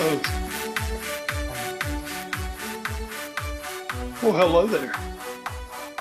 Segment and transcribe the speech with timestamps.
[0.00, 0.20] Uh-oh.
[4.22, 4.92] Well, hello there.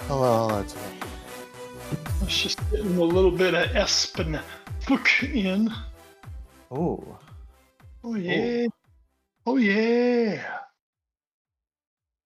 [0.06, 0.66] Hello, hello.
[2.22, 4.40] I was just getting a little bit of Espen
[4.88, 5.74] book in.
[6.70, 7.18] Oh.
[8.04, 8.68] Oh yeah.
[9.48, 10.44] Oh yeah.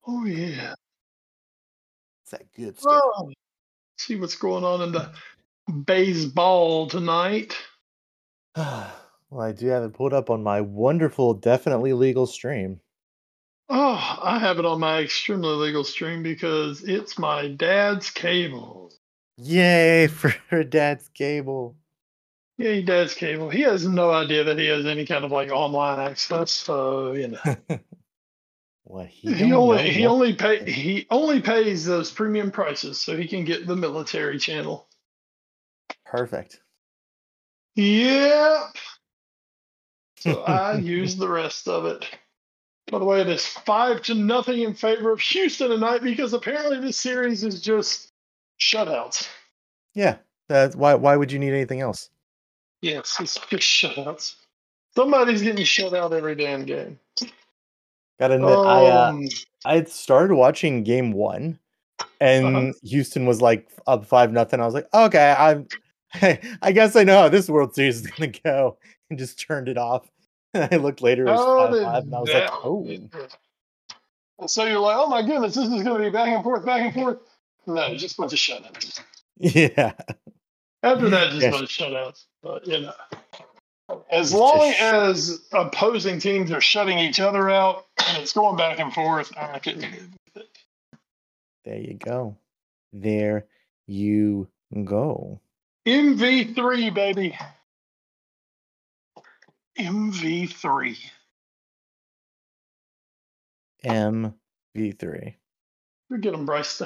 [0.06, 0.74] Oh yeah.
[2.24, 3.02] It's that good stuff.
[3.02, 3.32] Oh,
[3.98, 5.10] see what's going on in the
[5.86, 7.56] baseball tonight.
[9.32, 12.82] well, I do have it pulled up on my wonderful, definitely legal stream.
[13.70, 18.92] Oh, I have it on my extremely legal stream because it's my dad's cable.
[19.38, 20.08] Yay
[20.50, 21.78] for dad's cable.
[22.58, 23.50] Yeah, he dad's cable.
[23.50, 26.52] He has no idea that he has any kind of like online access.
[26.52, 27.40] So you know,
[28.84, 33.16] What he, he only know he only pay he only pays those premium prices so
[33.16, 34.90] he can get the military channel.
[36.06, 36.62] perfect.
[37.76, 38.76] Yep.
[40.22, 42.06] So I use the rest of it.
[42.92, 46.80] By the way, it is five to nothing in favor of Houston tonight because apparently
[46.80, 48.10] this series is just
[48.60, 49.28] shutouts.
[49.96, 50.18] Yeah.
[50.48, 52.10] Why why would you need anything else?
[52.82, 54.36] Yes, it's just shutouts.
[54.96, 57.00] Somebody's getting shut out every damn game.
[58.20, 59.28] Gotta admit, I uh, Um,
[59.66, 61.58] I started watching game one
[62.20, 62.74] and Uh-huh.
[62.84, 64.60] Houston was like up five nothing.
[64.60, 65.68] I was like, okay, I'm
[66.62, 68.78] I guess I know how this World Series is gonna go,
[69.12, 70.10] and just turned it off.
[70.54, 72.86] And I looked later, it was how five five, and I was like, that- oh,
[74.40, 76.66] And so you're like, oh my goodness, this is going to be back and forth,
[76.66, 77.20] back and forth.
[77.66, 79.00] No, just a bunch of shutouts.
[79.38, 79.94] yeah,
[80.84, 82.26] After that, just bunch of shutouts.
[82.44, 82.94] But, you know,
[84.12, 88.58] as It's long just- as opposing teams are shutting each other out and it's going
[88.58, 90.46] back and forth, I with
[91.64, 92.36] there you go,
[92.92, 93.46] there
[93.88, 94.50] you
[94.84, 95.40] go.
[95.88, 97.38] MV3, baby.
[99.78, 100.98] MV3.
[103.86, 105.34] MV3
[106.10, 106.82] We get them, Bryce.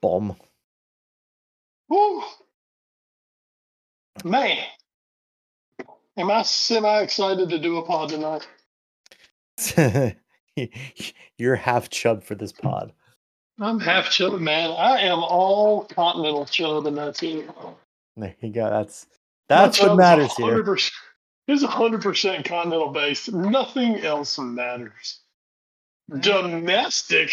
[0.00, 0.36] bomb.
[1.88, 2.22] Woo.
[4.24, 4.58] Man.
[6.16, 8.46] Am I semi excited to do a pod tonight?
[11.38, 12.92] You're half chub for this pod.
[13.60, 14.70] I'm half chub, man.
[14.70, 17.48] I am all continental chub, and that's it.
[18.16, 18.70] There you go.
[18.70, 19.06] That's
[19.48, 20.62] that's what matters here.
[20.62, 20.90] 100%,
[21.48, 23.32] It's 100% continental based.
[23.32, 25.20] Nothing else matters.
[26.20, 27.30] Domestic?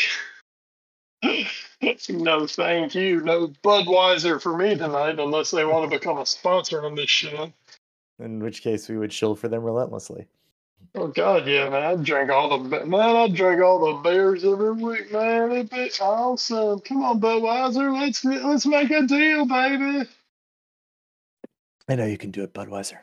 [2.10, 3.22] no, thank you.
[3.22, 7.52] No Budweiser for me tonight, unless they want to become a sponsor on this show.
[8.20, 10.28] In which case, we would chill for them relentlessly.
[10.96, 11.84] Oh God, yeah, man!
[11.84, 13.16] I drink all the man.
[13.16, 15.52] I drink all the beers every week, man.
[15.52, 16.82] It'd be awesome.
[16.82, 20.08] Come on, Budweiser, let's let's make a deal, baby.
[21.90, 23.00] I know you can do it, Budweiser.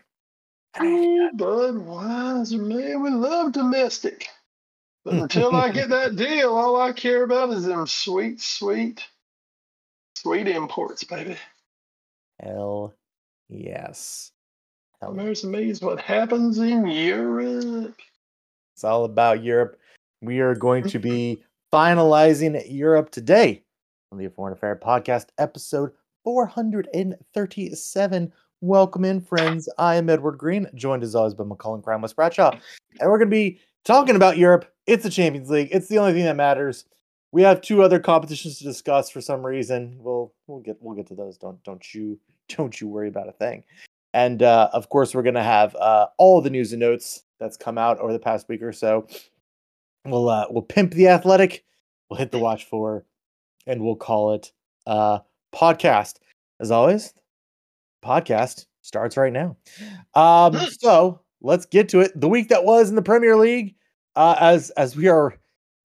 [0.80, 4.28] You oh, Budweiser, man, we love domestic.
[5.02, 9.02] But until I get that deal, all I care about is them sweet, sweet,
[10.14, 11.38] sweet imports, baby.
[12.38, 12.92] Hell
[13.48, 14.32] yes.
[15.00, 15.40] Hell yes.
[15.40, 17.98] There's is what happens in Europe.
[18.74, 19.78] It's all about Europe.
[20.20, 21.42] We are going to be
[21.72, 23.62] finalizing Europe today
[24.12, 25.92] on the Foreign Affair podcast, episode
[26.24, 28.30] 437.
[28.62, 29.70] Welcome in, friends.
[29.78, 32.50] I am Edward Greene, joined as always by McCullen Crime Wes Bradshaw.
[33.00, 34.70] And we're going to be talking about Europe.
[34.86, 35.70] It's the Champions League.
[35.72, 36.84] It's the only thing that matters.
[37.32, 39.96] We have two other competitions to discuss for some reason.
[39.98, 41.38] We'll we'll get we'll get to those.
[41.38, 43.64] Don't don't you don't you worry about a thing.
[44.12, 47.78] And uh, of course, we're gonna have uh, all the news and notes that's come
[47.78, 49.06] out over the past week or so.
[50.04, 51.64] We'll uh, we'll pimp the athletic.
[52.10, 53.06] We'll hit the watch for,
[53.66, 54.52] and we'll call it
[54.86, 55.20] uh,
[55.54, 56.16] podcast.
[56.60, 57.14] As always,
[58.04, 59.56] podcast starts right now.
[60.14, 62.18] Um, so let's get to it.
[62.18, 63.74] The week that was in the Premier League,
[64.16, 65.34] uh, as as we are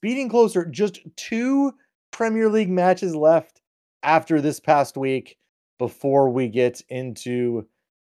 [0.02, 1.74] beating closer, just two
[2.12, 3.62] Premier League matches left
[4.04, 5.38] after this past week
[5.80, 7.66] before we get into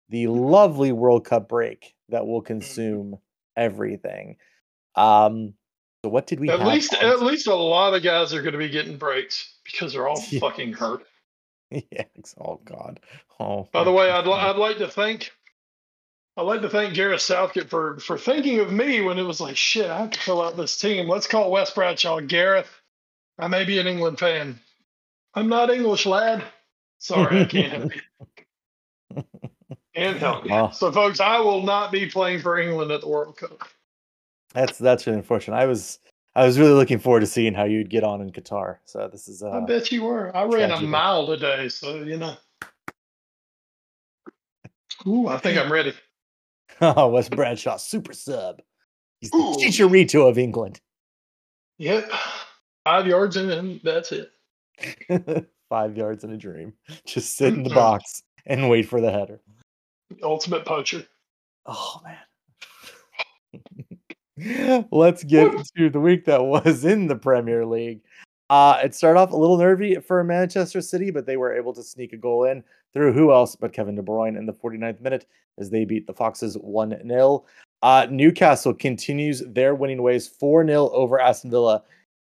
[0.08, 3.16] the lovely World Cup break that will consume
[3.56, 4.36] everything.
[4.96, 5.54] Um,
[6.04, 8.52] so what did we At have least, at least a lot of guys are going
[8.52, 10.40] to be getting breaks because they're all Yeah.
[10.48, 11.04] fucking hurt.
[11.90, 12.04] yeah,
[12.38, 13.00] oh God.
[13.38, 13.68] Oh.
[13.72, 15.32] By the way, I'd, li- I'd like to thank
[16.36, 19.56] I'd like to thank Gareth Southgate for for thinking of me when it was like
[19.56, 19.90] shit.
[19.90, 21.08] I have to fill out this team.
[21.08, 22.20] Let's call Wes Bradshaw.
[22.20, 22.70] Gareth,
[23.38, 24.58] I may be an England fan.
[25.34, 26.42] I'm not English, lad.
[26.98, 29.24] Sorry, I can't help you.
[29.94, 30.52] Can't help you.
[30.52, 30.70] Well.
[30.70, 33.64] So, folks, I will not be playing for England at the World Cup.
[34.54, 35.56] That's that's really unfortunate.
[35.56, 35.98] I was
[36.34, 38.78] I was really looking forward to seeing how you'd get on in Qatar.
[38.84, 40.34] So this is uh I bet you were.
[40.36, 42.36] I ran a mile today, so you know.
[45.06, 45.94] Ooh, I think I'm ready.
[46.82, 48.62] Oh, Wes Bradshaw, super sub.
[49.20, 50.80] He's the Chicharito of England.
[51.76, 52.10] Yep.
[52.84, 54.30] Five yards in, and that's it.
[55.68, 56.72] Five yards in a dream.
[57.04, 59.42] Just sit in the box and wait for the header.
[60.22, 61.04] Ultimate poacher.
[61.66, 63.62] Oh man.
[64.90, 68.00] Let's get to the week that was in the Premier League.
[68.48, 71.82] Uh, it started off a little nervy for Manchester City, but they were able to
[71.82, 75.26] sneak a goal in through who else but Kevin De Bruyne in the 49th minute
[75.58, 77.44] as they beat the Foxes 1 0.
[77.82, 81.82] Uh, Newcastle continues their winning ways 4 0 over Aston Villa.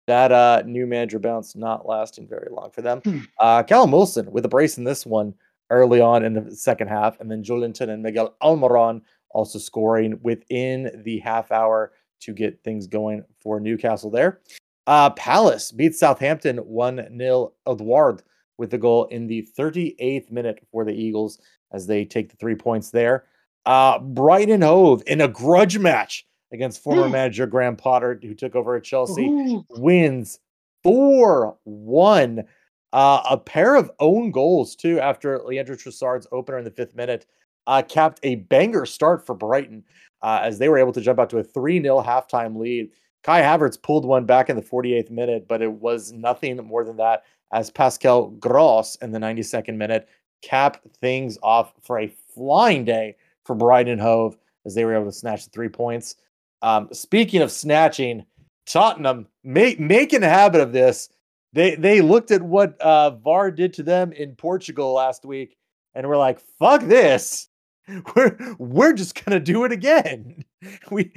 [0.08, 3.00] That uh, new manager bounce not lasting very long for them.
[3.04, 3.18] Hmm.
[3.38, 5.34] Uh, Callum Wilson with a brace in this one
[5.70, 11.02] early on in the second half, and then Joelinton and Miguel Almiron also scoring within
[11.04, 14.40] the half hour to get things going for Newcastle there.
[14.86, 17.52] Uh, Palace beats Southampton 1 0.
[17.66, 18.22] Edouard
[18.58, 21.40] with the goal in the 38th minute for the Eagles
[21.72, 23.24] as they take the three points there.
[23.66, 27.12] Uh, Brighton Hove in a grudge match against former Hmm.
[27.12, 29.64] manager Graham Potter, who took over at Chelsea, Ooh.
[29.70, 30.38] wins
[30.84, 32.44] 4 1.
[32.92, 37.26] Uh, a pair of own goals, too, after Leandro Trossard's opener in the fifth minute
[37.66, 39.84] uh, capped a banger start for Brighton
[40.22, 42.90] uh, as they were able to jump out to a 3 0 halftime lead.
[43.22, 46.96] Kai Havertz pulled one back in the 48th minute, but it was nothing more than
[46.96, 50.08] that as Pascal Gross in the 92nd minute
[50.42, 55.12] capped things off for a flying day for Brighton Hove as they were able to
[55.12, 56.16] snatch the three points.
[56.62, 58.24] Um, speaking of snatching,
[58.66, 61.08] Tottenham make, making a habit of this.
[61.52, 65.56] They they looked at what uh, VAR did to them in Portugal last week
[65.94, 67.45] and were like, "Fuck this!
[68.16, 70.44] We're we're just gonna do it again."
[70.90, 71.12] We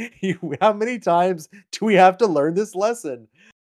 [0.61, 3.27] how many times do we have to learn this lesson?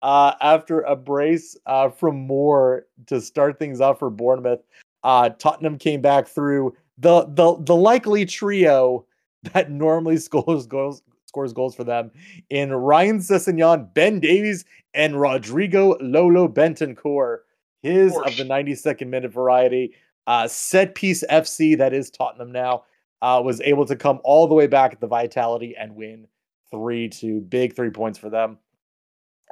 [0.03, 4.61] Uh, after a brace uh, from Moore to start things off for Bournemouth,
[5.03, 9.07] uh, Tottenham came back through the the the likely trio
[9.55, 12.11] that normally scores goals scores goals for them
[12.51, 17.39] in Ryan Sessegnon, Ben Davies, and Rodrigo Lolo Bentancur.
[17.83, 18.37] His of, course.
[18.37, 19.95] the 92nd minute variety.
[20.27, 22.85] Uh, set piece FC, that is Tottenham now,
[23.23, 26.27] uh, was able to come all the way back at the Vitality and win
[26.71, 27.41] 3 2.
[27.41, 28.59] Big three points for them.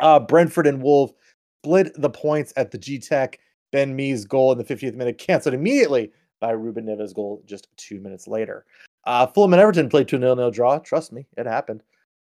[0.00, 1.12] Uh, Brentford and Wolves
[1.62, 3.38] split the points at the G Tech.
[3.72, 8.00] Ben Mee's goal in the 50th minute canceled immediately by Ruben Neves' goal just two
[8.00, 8.64] minutes later.
[9.04, 10.78] Uh, Fulham and Everton played to a nil-nil draw.
[10.78, 11.82] Trust me, it happened.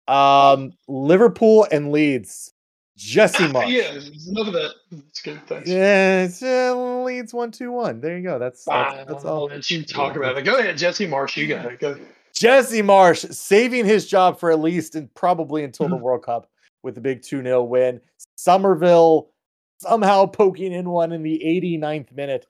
[0.09, 2.53] Um, Liverpool and Leeds.
[2.97, 3.69] Jesse Marsch.
[3.69, 3.93] Yeah,
[4.31, 4.75] enough of that.
[4.91, 5.41] It's good.
[5.47, 5.69] Thanks.
[5.69, 8.01] Yeah, it's, uh, Leeds one two one.
[8.01, 8.39] There you go.
[8.39, 9.45] That's that's, that's I'll all.
[9.47, 10.43] let you talk about it.
[10.43, 11.37] Go ahead, Jesse Marsch.
[11.37, 11.79] You got it.
[11.79, 11.99] Go.
[12.35, 16.51] Jesse Marsch saving his job for at least and probably until the World Cup
[16.83, 18.01] with a big 2 0 win.
[18.37, 19.31] Summerville
[19.79, 22.47] somehow poking in one in the 89th minute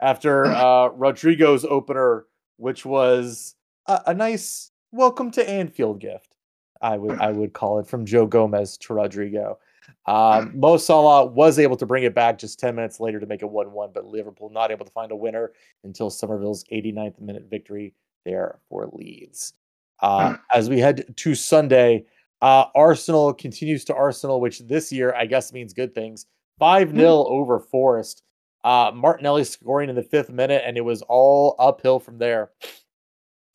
[0.00, 3.54] after uh, Rodrigo's opener, which was
[3.86, 6.34] a, a nice welcome to Anfield gift.
[6.80, 9.58] I would I would call it from Joe Gomez to Rodrigo.
[10.06, 13.42] Um, Mo Salah was able to bring it back just 10 minutes later to make
[13.42, 15.52] it 1 1, but Liverpool not able to find a winner
[15.84, 19.52] until Summerville's 89th minute victory there for Leeds.
[20.00, 22.04] Uh, as we head to Sunday,
[22.40, 26.26] uh, Arsenal continues to Arsenal, which this year I guess means good things.
[26.58, 28.22] 5 0 over Forest.
[28.64, 32.50] Uh, Martinelli scoring in the fifth minute, and it was all uphill from there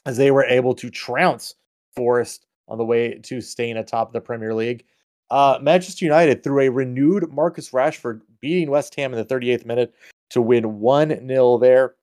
[0.05, 1.55] as they were able to trounce
[1.95, 4.85] Forest on the way to staying atop the Premier League.
[5.33, 9.91] Uh, Manchester United, through a renewed Marcus Rashford, beating West Ham in the 38th minute
[10.29, 11.95] to win 1 0 there.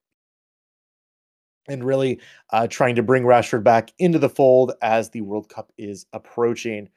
[1.69, 2.19] And really
[2.49, 6.89] uh, trying to bring Rashford back into the fold as the World Cup is approaching.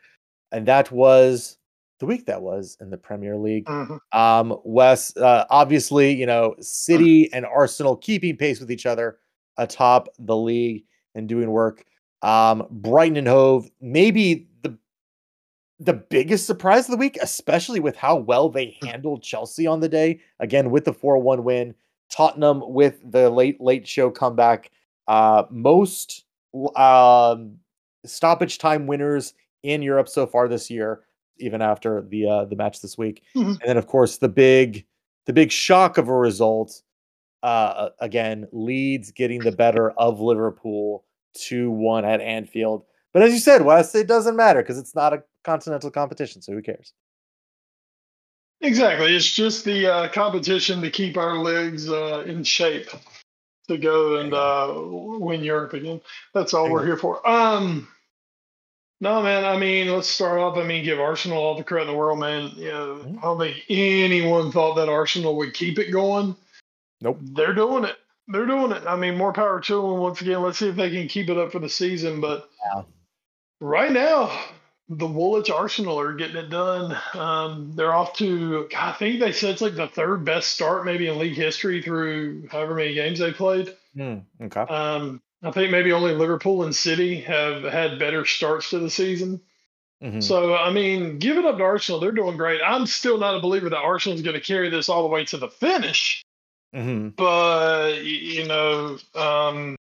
[0.51, 1.57] And that was
[2.01, 3.67] the week that was in the Premier League.
[3.67, 4.01] Mhm.
[4.11, 9.19] Um, Wes, uh, obviously, you know, City and Arsenal keeping pace with each other
[9.57, 11.85] atop the league and doing work.
[12.23, 14.49] Um, Brighton and Hove, maybe
[15.81, 19.89] the biggest surprise of the week, especially with how well they handled Chelsea on the
[19.89, 20.21] day.
[20.41, 21.75] Again, with the 4-1 win.
[22.11, 24.71] Tottenham with the late late show comeback.
[25.09, 26.25] Uh, most
[26.77, 27.57] um,
[28.05, 31.01] stoppage time winners in Europe so far this year,
[31.39, 33.23] even after the uh, the match this week.
[33.35, 33.49] Mhm.
[33.49, 34.85] And then, of course, the big
[35.27, 36.83] the big shock of a result.
[37.43, 41.05] Uh, again, Leeds getting the better of Liverpool
[41.35, 42.85] two one at Anfield.
[43.13, 46.53] But as you said, Wes, it doesn't matter because it's not a continental competition, so
[46.53, 46.93] who cares?
[48.61, 49.15] Exactly.
[49.15, 52.89] It's just the uh, competition to keep our legs uh, in shape
[53.69, 54.73] to go and uh,
[55.23, 56.01] win Europe again.
[56.33, 57.27] That's all we're here for.
[57.29, 57.89] Um,
[59.01, 59.45] no, man.
[59.45, 60.57] I mean, let's start off.
[60.57, 62.53] I mean, give Arsenal all the credit in the world, man.
[62.57, 63.19] You know, Mhm.
[63.19, 66.35] I don't think anyone thought that Arsenal would keep it going.
[67.01, 67.19] Nope.
[67.21, 67.97] They're doing it.
[68.29, 68.83] they're doing it.
[68.87, 69.99] I mean, more power to them.
[69.99, 72.23] Once again, let's see if they can keep it up for the season.
[72.23, 72.85] But Yeah.
[73.61, 74.31] right now,
[74.89, 76.97] the Woolwich Arsenal are getting it done.
[77.15, 81.07] Um, they're off to, I think they said it's like the third best start maybe
[81.07, 83.75] in league history through however many games they played.
[83.97, 84.61] Hmm, okay.
[84.61, 89.41] Um, I think maybe only Liverpool and City have had better starts to the season.
[90.03, 90.23] Mhm.
[90.23, 92.01] So, I mean, give it up to Arsenal.
[92.01, 92.61] They're doing great.
[92.63, 95.37] I'm still not a believer that Arsenal's going to carry this all the way to
[95.39, 96.23] the finish
[96.75, 97.15] Mhm.
[97.15, 99.77] but you know, um,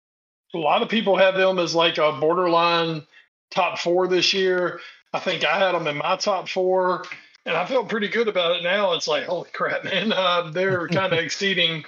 [0.54, 3.06] a lot of people have them as like a borderline
[3.52, 4.80] top four this year.
[5.12, 7.04] I think I had them in my top four,
[7.46, 8.92] and I feel pretty good about it now.
[8.94, 10.12] It's like, holy crap, man!
[10.12, 11.84] Uh, they're kind of exceeding.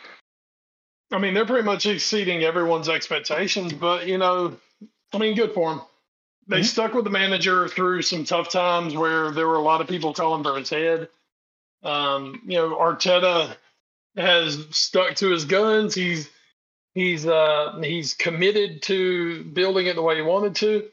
[1.12, 3.72] I mean, they're pretty much exceeding everyone's expectations.
[3.72, 4.56] But you know,
[5.12, 5.82] I mean, good for them.
[6.46, 6.64] They Mhm.
[6.66, 10.12] stuck with the manager through some tough times where there were a lot of people
[10.12, 11.08] calling for his head.
[11.82, 13.56] Um, you know, Arteta
[14.16, 15.94] has stuck to his guns.
[15.94, 16.28] He's
[16.94, 20.90] he's uh he's committed to building it the way he wanted to.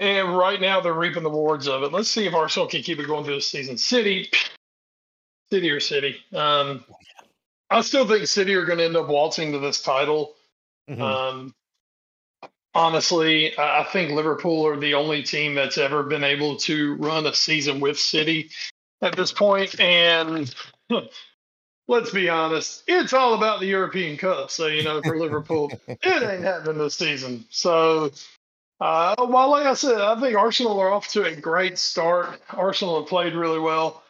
[0.00, 1.92] And right now they're reaping the rewards of it.
[1.92, 3.78] Let's see if Arsenal can keep it going through the season.
[3.78, 4.30] City,
[5.50, 6.16] City or City.
[6.32, 6.84] Um,
[7.70, 10.34] I still think City are going to end up waltzing to this title.
[10.90, 11.00] Mhm.
[11.00, 11.54] Um,
[12.74, 17.34] honestly, I think Liverpool are the only team that's ever been able to run a
[17.34, 18.50] season with City
[19.00, 19.78] at this point.
[19.80, 20.52] And
[21.88, 24.50] let's be honest, it's all about the European Cup.
[24.50, 27.44] So, you know, for Liverpool, it ain't happening this season.
[27.50, 28.10] So,
[28.84, 32.38] uh, well, like I said, I think Arsenal are off to a great start.
[32.50, 34.02] Arsenal have played really well.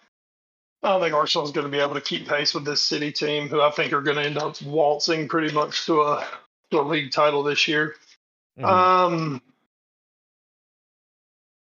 [0.83, 3.49] I don't think Arsenal's going to be able to keep pace with this City team,
[3.49, 6.27] who I think are going to end up waltzing pretty much to a
[6.73, 7.95] to a league title this year.
[8.59, 8.65] Mhm.
[8.65, 9.43] Um,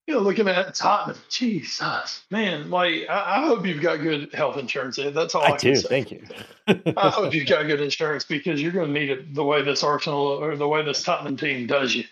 [0.06, 4.56] you know, looking at Tottenham, Jesus, man, like I, I hope you've got good health
[4.56, 4.96] insurance.
[4.96, 5.76] That's all I, I can do.
[5.76, 5.88] say.
[5.88, 6.22] Thank you.
[6.96, 9.82] I hope you've got good insurance because you're going to need it the way this
[9.84, 12.04] Arsenal or the way this Tottenham team does you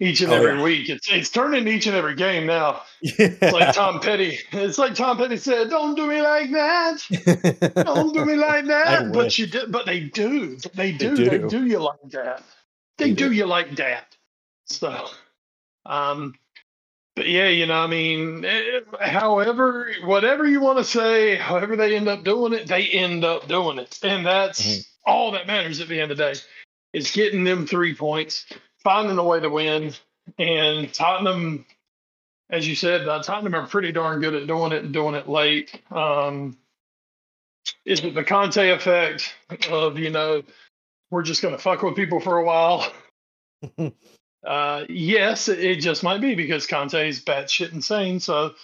[0.00, 0.62] each and Oh, every yeah.
[0.62, 0.88] week.
[0.88, 2.82] It's it's turning each and every game now.
[3.02, 3.12] yeah.
[3.40, 4.38] It's like Tom Petty.
[4.52, 7.74] It's like Tom Petty said, "Don't do me like that.
[7.84, 9.66] Don't do me like that." But you do.
[9.68, 10.56] But they do.
[10.74, 11.14] They do.
[11.16, 11.66] They do, do.
[11.66, 12.42] you like that.
[12.98, 13.28] They, They do.
[13.28, 13.34] do.
[13.34, 14.16] you like that.
[14.66, 15.06] So,
[15.86, 16.34] um,
[17.16, 21.96] but yeah, you know, I mean, eh, however, whatever you want to say, however they
[21.96, 24.86] end up doing it, they end up doing it, and that's Mhm.
[25.06, 26.40] all that matters at the end of the day.
[26.92, 28.46] Is getting them three points,
[28.82, 29.92] finding a way to win,
[30.38, 31.64] and Tottenham,
[32.50, 35.28] as you said, uh, Tottenham are pretty darn good at doing it and doing it
[35.28, 35.80] late.
[35.90, 36.56] Um,
[37.84, 39.34] is it the Conte effect
[39.70, 40.42] of you know
[41.10, 42.90] we're just going to fuck with people for a while?
[44.46, 48.54] uh, yes, it, just might be because Conte is batshit insane, so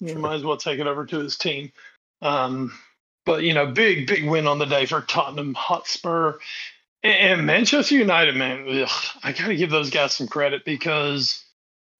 [0.00, 1.72] you might as well take it over to his team.
[2.22, 2.72] Um,
[3.26, 6.38] but you know, big big win on the day for Tottenham Hotspur
[7.08, 8.36] and, Manchester United.
[8.36, 8.88] Man, ugh,
[9.22, 11.44] I got to give those guys some credit because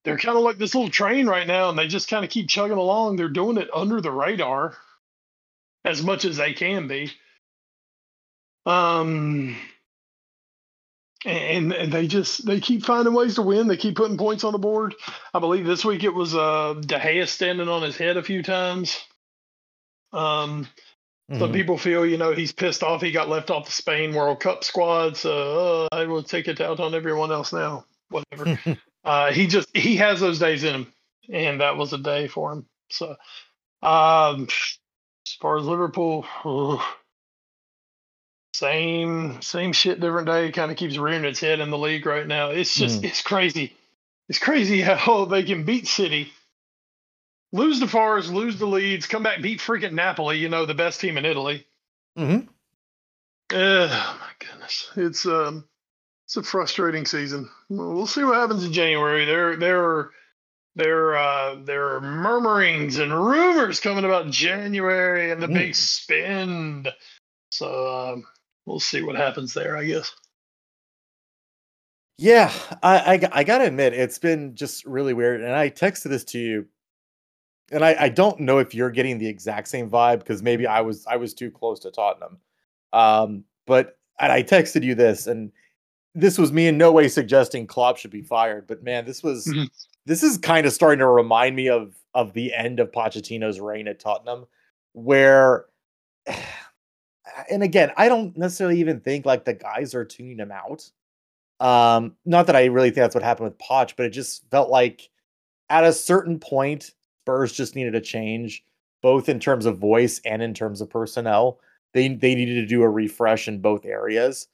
[0.04, 2.48] they're kind of like this little train right now, and they just kind of keep
[2.48, 3.16] chugging along.
[3.16, 4.76] They're doing it under the radar
[5.84, 7.12] as much as they can be.
[8.66, 9.56] Um,
[11.24, 13.66] and, and they just they keep finding ways to win.
[13.66, 14.94] They keep putting points on the board.
[15.32, 18.42] I believe this week it was uh, De Gea standing on his head a few
[18.42, 18.98] times.
[20.12, 20.68] Um,
[21.30, 21.54] some Mhm.
[21.54, 23.02] people feel, you know, he's pissed off.
[23.02, 26.60] He got left off the Spain World Cup squad, so uh, I will take it
[26.60, 27.84] out on everyone else now.
[28.08, 28.58] Whatever.
[29.04, 30.92] uh, he just he has those days in him,
[31.30, 32.66] and that was a day for him.
[32.90, 33.16] So,
[33.82, 34.48] um,
[35.26, 36.80] as far as Liverpool, ugh,
[38.54, 40.50] same same shit, different day.
[40.50, 42.50] Kind of keeps rearing its head in the league right now.
[42.50, 43.76] It's just it's crazy.
[44.28, 46.32] It's crazy how they can beat City,
[47.52, 50.38] lose the Forest, lose the Leeds, come back beat freaking Napoli.
[50.38, 51.66] You know the best team in Italy.
[52.18, 52.46] Mm-hmm.
[53.50, 55.64] Oh my goodness, it's um,
[56.26, 57.48] it's a frustrating season.
[57.70, 59.24] Well, see what happens in January.
[59.24, 60.10] There, there are,
[60.76, 65.54] there, uh, there are murmurings and rumors coming about January and the Mm.
[65.54, 66.92] big spend.
[67.50, 68.24] So um,
[68.66, 69.76] we'll see what happens there.
[69.76, 70.12] I guess.
[72.18, 72.52] Yeah,
[72.82, 75.40] I I gotta admit, it's been just really weird.
[75.40, 76.66] And I texted this to you,
[77.70, 80.80] and I, I don't know if you're getting the exact same vibe because maybe I
[80.80, 82.38] was I was too close to Tottenham.
[82.92, 85.52] Um, but and I texted you this, and
[86.14, 88.66] this was me in no way suggesting Klopp should be fired.
[88.66, 89.68] But man, this was Mhm.
[90.06, 93.86] this is kind of starting to remind me of of the end of Pochettino's reign
[93.88, 94.46] at Tottenham,
[94.92, 95.66] where
[97.50, 100.90] and again, I don't necessarily even think like the guys are tuning him out.
[101.60, 104.70] Um, not that I really think that's what happened with Poch, but it just felt
[104.70, 105.08] like
[105.70, 106.92] at a certain point,
[107.28, 108.64] Spurs just needed a change,
[109.02, 111.60] both in terms of voice and in terms of personnel.
[111.92, 114.48] They they needed to do a refresh in both areas.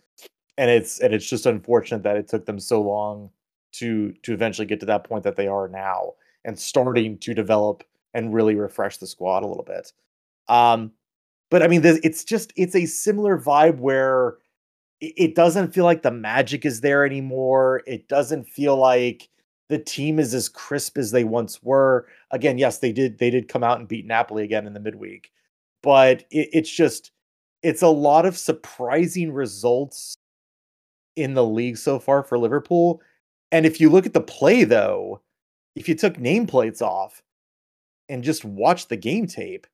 [0.59, 3.31] and it's and it's just unfortunate that it took them so long
[3.75, 6.15] to to eventually get to that point that they are now
[6.45, 9.93] and starting to develop and really refresh the squad a little bit.
[10.49, 10.93] Um,
[11.51, 14.39] but I mean, this, it's just it's a similar vibe where
[15.01, 17.83] it doesn't feel like the magic is there anymore.
[17.87, 19.29] It doesn't feel like
[19.69, 22.07] the team is as crisp as they once were.
[22.31, 25.31] Again, yes, they did they did come out and beat Napoli again in the midweek,
[25.83, 27.13] but it, it's just
[27.63, 30.15] it's a lot of surprising results
[31.17, 33.01] in the league so far for Liverpool.
[33.53, 35.23] And if you look at the play though,
[35.75, 37.23] if you took nameplates off
[38.09, 39.67] and just watch the game tape,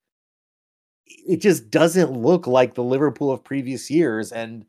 [1.06, 4.30] it just doesn't look like the Liverpool of previous years.
[4.30, 4.64] And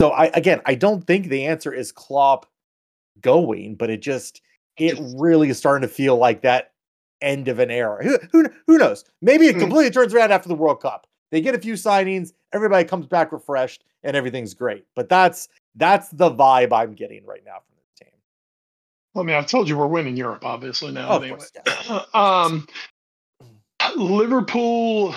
[0.00, 2.46] so I again, I don't think the answer is Klopp
[3.20, 4.40] going, but it just
[4.76, 6.72] it really is starting to feel like that
[7.20, 8.02] end of an era.
[8.04, 9.04] Who who, who knows?
[9.20, 9.60] Maybe it mm.
[9.60, 11.06] completely turns around after the World Cup.
[11.30, 14.84] They get a few signings, everybody comes back refreshed, and everything's great.
[14.94, 18.18] But that's that's the vibe I'm getting right now from this team.
[19.14, 21.08] Well, I mean, I've told you we're winning Europe, obviously now.
[21.08, 21.38] Oh, anyway.
[21.38, 21.52] Course,
[21.88, 22.02] yeah.
[22.14, 22.66] um,
[23.96, 25.14] Liverpool,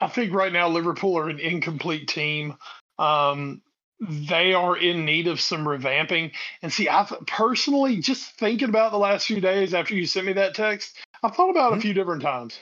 [0.00, 2.56] I think right now Liverpool are an incomplete team.
[2.98, 3.60] Um,
[4.08, 6.32] they are in need of some revamping.
[6.62, 10.32] And see, I've personally just thinking about the last few days after you sent me
[10.34, 11.78] that text, I've thought about mm-hmm.
[11.78, 12.58] a few different times.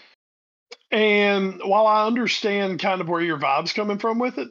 [0.91, 4.49] And while I understand kind of where your vibe's coming from with it,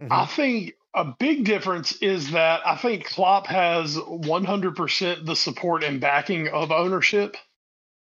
[0.00, 0.12] mm-hmm.
[0.12, 6.00] I think a big difference is that I think Klopp has 100% the support and
[6.00, 7.36] backing of ownership.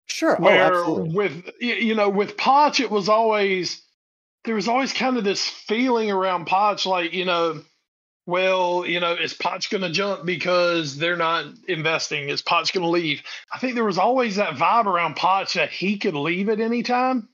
[0.07, 0.37] Sure.
[0.39, 3.83] Oh, where oh, with you know with Poch it was always
[4.45, 7.61] there was always kind of this feeling around Poch like you know
[8.29, 12.29] well, you know, is Poch going to jump because they're not investing?
[12.29, 13.23] Is Poch going to leave?
[13.51, 16.83] I think there was always that vibe around Poch that he could leave at any
[16.83, 17.31] time.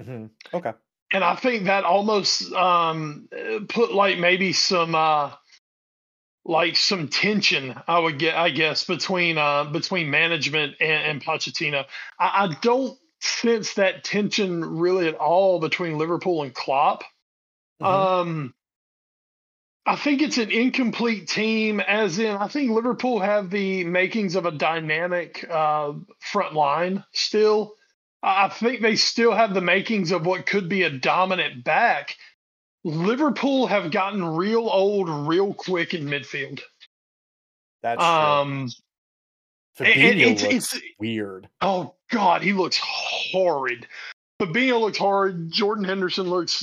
[0.00, 0.26] Mm-hmm.
[0.54, 0.74] Okay.
[1.10, 3.28] And I think that almost um,
[3.68, 5.32] put like maybe some uh,
[6.44, 7.74] like some tension.
[7.88, 11.84] I would get, I guess, between uh, between management and, and Pochettino.
[12.20, 17.02] I, I don't sense that tension really at all between Liverpool and Klopp.
[17.82, 17.86] Mm-hmm.
[17.86, 18.54] Um,
[19.88, 24.44] I think it's an incomplete team, as in, I think Liverpool have the makings of
[24.44, 27.72] a dynamic uh, front line still.
[28.22, 32.16] I think they still have the makings of what could be a dominant back.
[32.84, 36.60] Liverpool have gotten real old real quick in midfield.
[37.82, 38.68] That's um,
[39.78, 39.86] true.
[39.86, 41.48] Fabinho it's, looks it's, weird.
[41.62, 43.86] Oh God, he looks horrid.
[44.38, 45.50] Fabinho looks horrid.
[45.50, 46.62] Jordan Henderson looks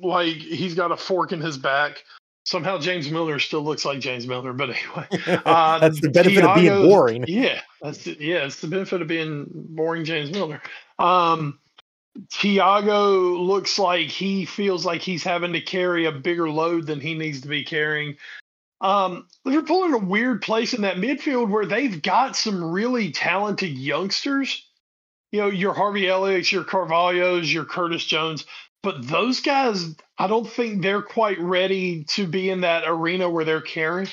[0.00, 2.04] like he's got a fork in his back
[2.50, 6.48] somehow James Milner still looks like James Milner, But anyway, uh, that's the benefit Thiago,
[6.48, 7.24] of being boring.
[7.28, 10.60] Yeah, that's the, yeah, it's the benefit of being boring James Milner.
[10.98, 11.60] Um,
[12.32, 17.14] Thiago looks like he feels like he's having to carry a bigger load than he
[17.14, 18.16] needs to be carrying.
[18.80, 23.78] Um, Liverpool in a weird place in that midfield where they've got some really talented
[23.78, 24.66] youngsters.
[25.30, 28.44] You know, your Harvey Elliott's, your Carvalho's, your Curtis Jones
[28.82, 33.44] but those guys, I don't think they're quite ready to be in that arena where
[33.44, 34.08] they're carrying.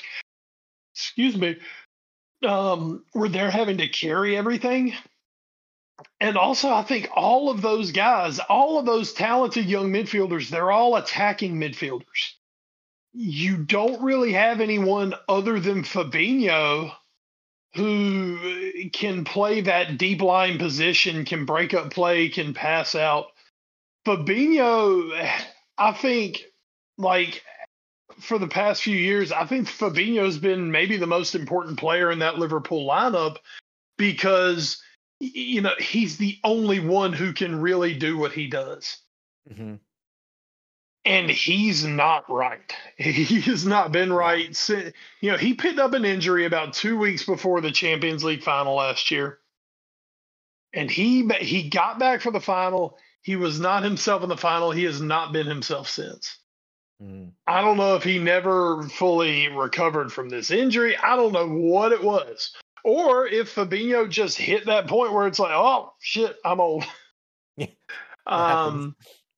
[0.94, 1.58] Excuse me,
[2.46, 4.94] um, where they're having to carry everything.
[6.20, 10.72] And also, I think all of those guys, all of those talented young midfielders, they're
[10.72, 12.34] all attacking midfielders.
[13.14, 16.92] You don't really have anyone other than Fabinho
[17.76, 23.28] who can play that deep line position, can break up play, can pass out.
[24.08, 25.12] Fabinho,
[25.78, 26.46] I think,
[26.98, 27.43] like
[28.22, 32.20] for the past few years, I think Fabinho's been maybe the most important player in
[32.20, 33.38] that Liverpool lineup
[33.98, 34.82] because
[35.20, 38.98] you know he's the only one who can really do what he does.
[39.52, 39.76] Mm-hmm.
[41.04, 42.74] And he's not right.
[42.98, 46.98] He has not been right since you know he picked up an injury about two
[46.98, 49.39] weeks before the Champions League final last year,
[50.74, 54.72] and he he got back for the final he was not himself in the final.
[54.72, 56.38] He has not been himself since.
[57.04, 57.34] Mm.
[57.46, 60.96] I don't know if he never fully recovered from this injury.
[60.96, 62.56] I don't know what it was.
[62.86, 66.86] Or if Fabinho just hit that point where it's like, oh, shit, I'm old.
[68.26, 68.96] um,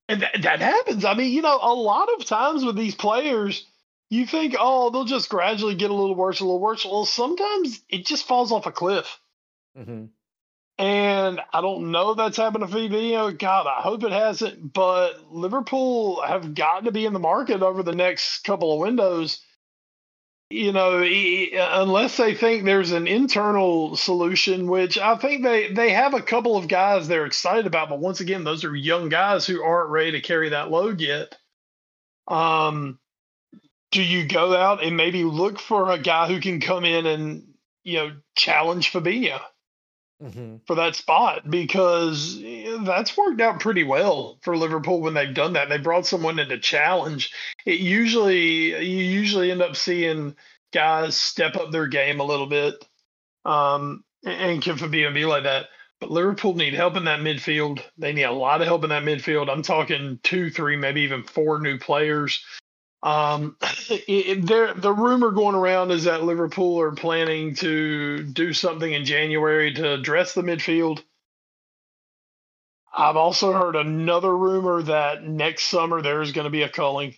[0.07, 1.03] and that, that happens.
[1.03, 3.65] I mean, you know, a lot of times with these players,
[4.11, 6.85] you think, oh, they'll just gradually get a little worse, a little worse.
[6.85, 9.19] Well, sometimes it just falls off a cliff.
[9.75, 10.05] Mm-hmm.
[10.79, 13.37] And I don't know if that's happened to Fabinho.
[13.37, 14.71] God, I hope it hasn't.
[14.71, 19.41] But Liverpool have got to be in the market over the next couple of windows.
[20.49, 26.13] You know, unless they think there's an internal solution, which I think they, they have
[26.13, 27.89] a couple of guys they're excited about.
[27.89, 31.37] But once again, those are young guys who aren't ready to carry that load yet.
[32.25, 32.99] Um,
[33.91, 37.53] do you go out and maybe look for a guy who can come in and
[37.83, 39.41] you know challenge Fabinho
[40.21, 40.57] Mm-hmm.
[40.67, 41.49] for that spot?
[41.49, 45.69] Because eh, that's worked out pretty well for Liverpool when they've done that.
[45.69, 47.31] They brought someone in to challenge.
[47.65, 50.35] It usually you usually end up seeing
[50.73, 52.83] guys step up their game a little bit,
[53.45, 55.67] um, and can Fabinho be like that.
[56.01, 57.81] But Liverpool need help in that midfield.
[57.97, 59.49] They need a lot of help in that midfield.
[59.49, 62.43] I'm talking two, three, maybe even four new players.
[63.01, 63.55] Um,
[63.89, 69.05] it, there, the rumor going around is that Liverpool are planning to do something in
[69.05, 71.01] January to address the midfield.
[72.95, 77.15] I've also heard another rumor that next summer there's going to be a culling,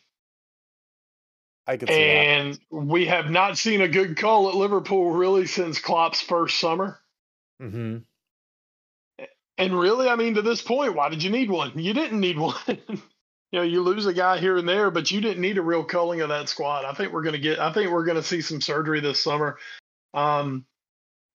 [1.67, 1.99] I could see that.
[1.99, 6.99] and we have not seen a good call at Liverpool really since Klopp's first summer.
[7.61, 7.99] Mm-hmm.
[9.57, 11.77] And really, I mean, to this point, why did you need one?
[11.77, 12.55] You didn't need one.
[13.51, 15.83] You know, you lose a guy here and there, but you didn't need a real
[15.83, 16.85] culling of that squad.
[16.85, 17.59] I think we're gonna get.
[17.59, 19.57] I think we're gonna see some surgery this summer.
[20.13, 20.65] Um,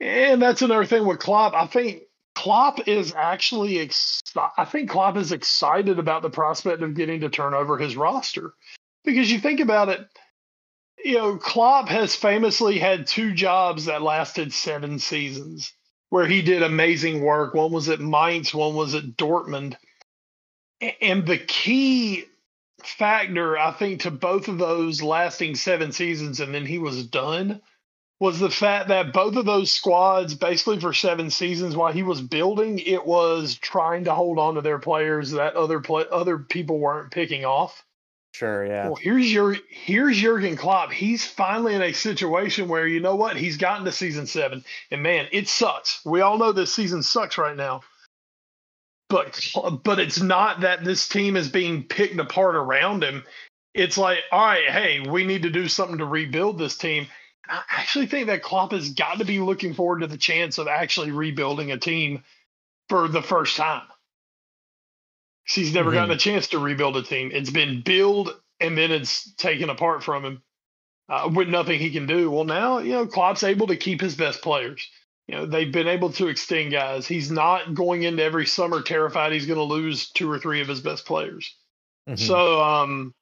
[0.00, 1.54] and that's another thing with Klopp.
[1.54, 2.02] I think
[2.34, 3.78] Klopp is actually.
[3.80, 4.22] Ex-
[4.56, 8.54] I think Klopp is excited about the prospect of getting to turn over his roster
[9.04, 10.00] because you think about it.
[11.04, 15.72] You know, Klopp has famously had two jobs that lasted seven seasons
[16.08, 17.52] where he did amazing work.
[17.52, 19.76] One was at Mainz, one was at Dortmund.
[21.00, 22.24] And the key
[22.82, 27.60] factor, I think, to both of those lasting seven seasons and then he was done
[28.18, 32.22] was the fact that both of those squads, basically for seven seasons while he was
[32.22, 36.78] building, it was trying to hold on to their players that other play, other people
[36.78, 37.84] weren't picking off.
[38.32, 38.86] Sure, yeah.
[38.86, 40.92] Well, here's your here's Jurgen Klopp.
[40.92, 43.36] He's finally in a situation where you know what?
[43.36, 46.04] He's gotten to season seven, and man, it sucks.
[46.04, 47.80] We all know this season sucks right now.
[49.08, 53.24] But but it's not that this team is being picked apart around him.
[53.72, 57.06] It's like, all right, hey, we need to do something to rebuild this team.
[57.48, 60.66] I actually think that Klopp has got to be looking forward to the chance of
[60.66, 62.24] actually rebuilding a team
[62.88, 63.82] for the first time.
[65.44, 67.30] He's never gotten a chance to rebuild a team.
[67.32, 70.42] It's been build and then it's taken apart from him
[71.08, 72.30] uh, with nothing he can do.
[72.30, 74.88] Well, now you know Klopp's able to keep his best players.
[75.28, 77.06] You know they've been able to extend guys.
[77.06, 80.68] He's not going into every summer terrified he's going to lose two or three of
[80.68, 81.56] his best players.
[82.08, 82.18] Mhm.
[82.18, 83.12] So, um,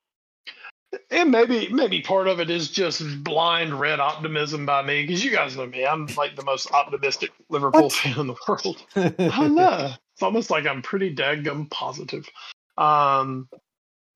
[1.11, 5.31] and maybe maybe part of it is just blind red optimism by me because you
[5.31, 5.87] guys know me.
[5.87, 7.93] I'm like the most optimistic Liverpool What?
[7.93, 8.83] fan in the world.
[8.97, 9.95] I know.
[10.15, 12.29] It's almost like I'm pretty dadgum positive.
[12.77, 13.49] Um,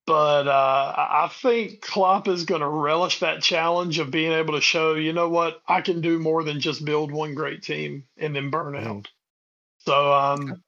[0.08, 4.60] but uh, I think Klopp is going to relish that challenge of being able to
[4.62, 8.34] show, you know what, I can do more than just build one great team and
[8.34, 9.06] then burn out.
[9.80, 10.62] So, um,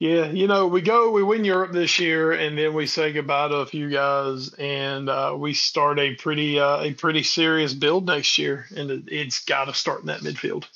[0.00, 3.48] yeah, you know, we go, we win Europe this year, and then we say goodbye
[3.48, 8.04] to a few guys, and uh, we start a pretty, uh, a pretty serious build
[8.04, 10.66] next year, and it, it's got to start in that midfield.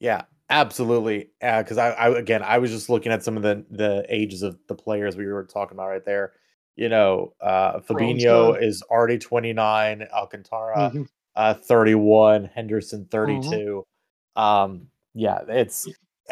[0.00, 1.32] Yeah, absolutely.
[1.38, 4.58] Because I, I again, I was just looking at some of the the ages of
[4.68, 6.32] the players we were talking about right there.
[6.76, 11.06] You know, uh, Fabinho is already 29, Alcantara Mhm.
[11.34, 13.82] uh, 31, Henderson 32.
[14.36, 15.88] Um, yeah, it's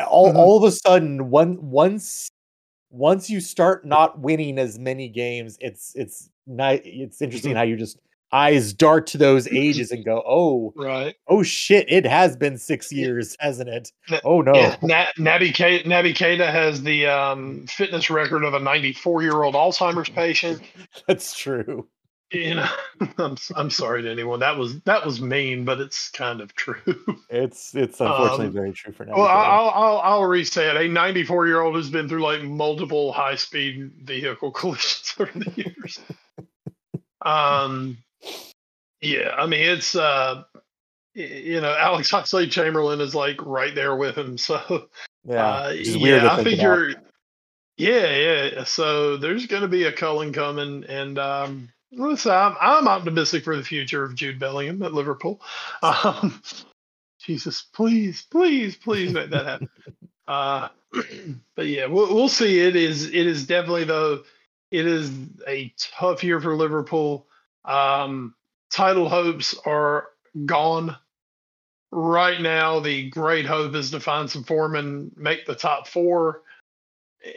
[0.06, 0.34] all Mhm.
[0.36, 2.28] all of a sudden one once
[2.90, 7.56] once you start not winning as many games, it's it's not it's interesting Mhm.
[7.56, 7.98] how you just
[8.34, 11.14] eyes dart to those ages and go, oh, Right.
[11.28, 13.92] oh shit, it has been six years, hasn't it?
[14.24, 14.54] Oh no.
[14.54, 19.42] Yeah, Na- Naby Keita, Naby Keita has the um, fitness record of a 94 year
[19.44, 20.60] old Alzheimer's patient.
[21.08, 21.86] That's true.
[22.32, 22.68] You know,
[23.18, 24.40] I'm I'm sorry to anyone.
[24.40, 26.80] That was that was mean, but it's kind of true.
[27.30, 29.14] It's it's unfortunately Um, very true for now.
[29.14, 30.76] Well, I'll I'll I'll reset.
[30.76, 35.52] A 94 year old who's been through like multiple high speed vehicle collisions over the
[35.54, 36.00] years.
[37.24, 37.98] um,
[39.00, 40.44] yeah, I mean it's uh,
[41.14, 44.36] you know, Alex Oxlade Chamberlain is like right there with him.
[44.44, 44.88] So
[45.24, 46.78] yeah, uh, which is weird to yeah, I think think about.
[46.78, 46.90] you're.
[47.76, 48.64] Yeah, yeah.
[48.64, 53.56] So there's going to be a culling coming, and um, listen, I'm, I'm optimistic for
[53.56, 55.40] the future of Jude Bellingham at Liverpool.
[55.82, 56.40] Um,
[57.18, 59.68] Jesus, please, please, please make that happen.
[60.28, 60.68] uh,
[61.56, 62.60] but yeah, we'll, we'll see.
[62.60, 64.24] It is, it is definitely though.
[64.70, 65.10] It is
[65.48, 67.26] a tough year for Liverpool.
[67.64, 68.34] Um,
[68.70, 70.08] title hopes are
[70.46, 70.96] gone
[71.90, 72.80] right now.
[72.80, 76.42] The great hope is to find some form and make the top four.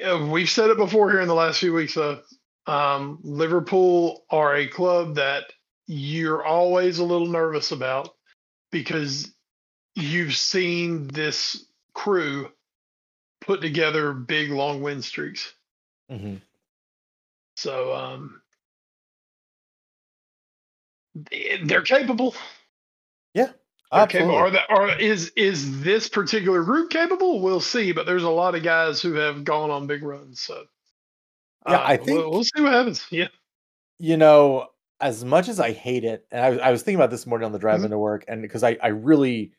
[0.05, 1.93] Uh, We've said it before here in the last few weeks.
[1.93, 2.21] Though
[2.65, 5.45] um, Liverpool are a club that
[5.85, 8.13] you're always a little nervous about
[8.71, 9.31] because
[9.95, 12.51] you've seen this crew
[13.41, 15.53] put together big long win streaks.
[16.11, 16.41] Mhm.
[17.55, 18.41] So um,
[21.63, 22.35] they're capable.
[23.33, 23.51] Yeah,
[23.91, 24.35] absolutely.
[24.35, 27.39] Are that are is is this particular group capable?
[27.41, 27.91] We'll see.
[27.91, 30.39] But there's a lot of guys who have gone on big runs.
[30.41, 30.63] So
[31.67, 33.05] Yeah, I uh, think- we'll, we'll see what happens.
[33.11, 33.27] Yeah.
[33.99, 34.67] you know,
[34.99, 37.45] as much as I hate it, and I, was- I was thinking about this morning
[37.45, 37.85] on the drive Mhm.
[37.85, 39.51] into work, and because I, I really,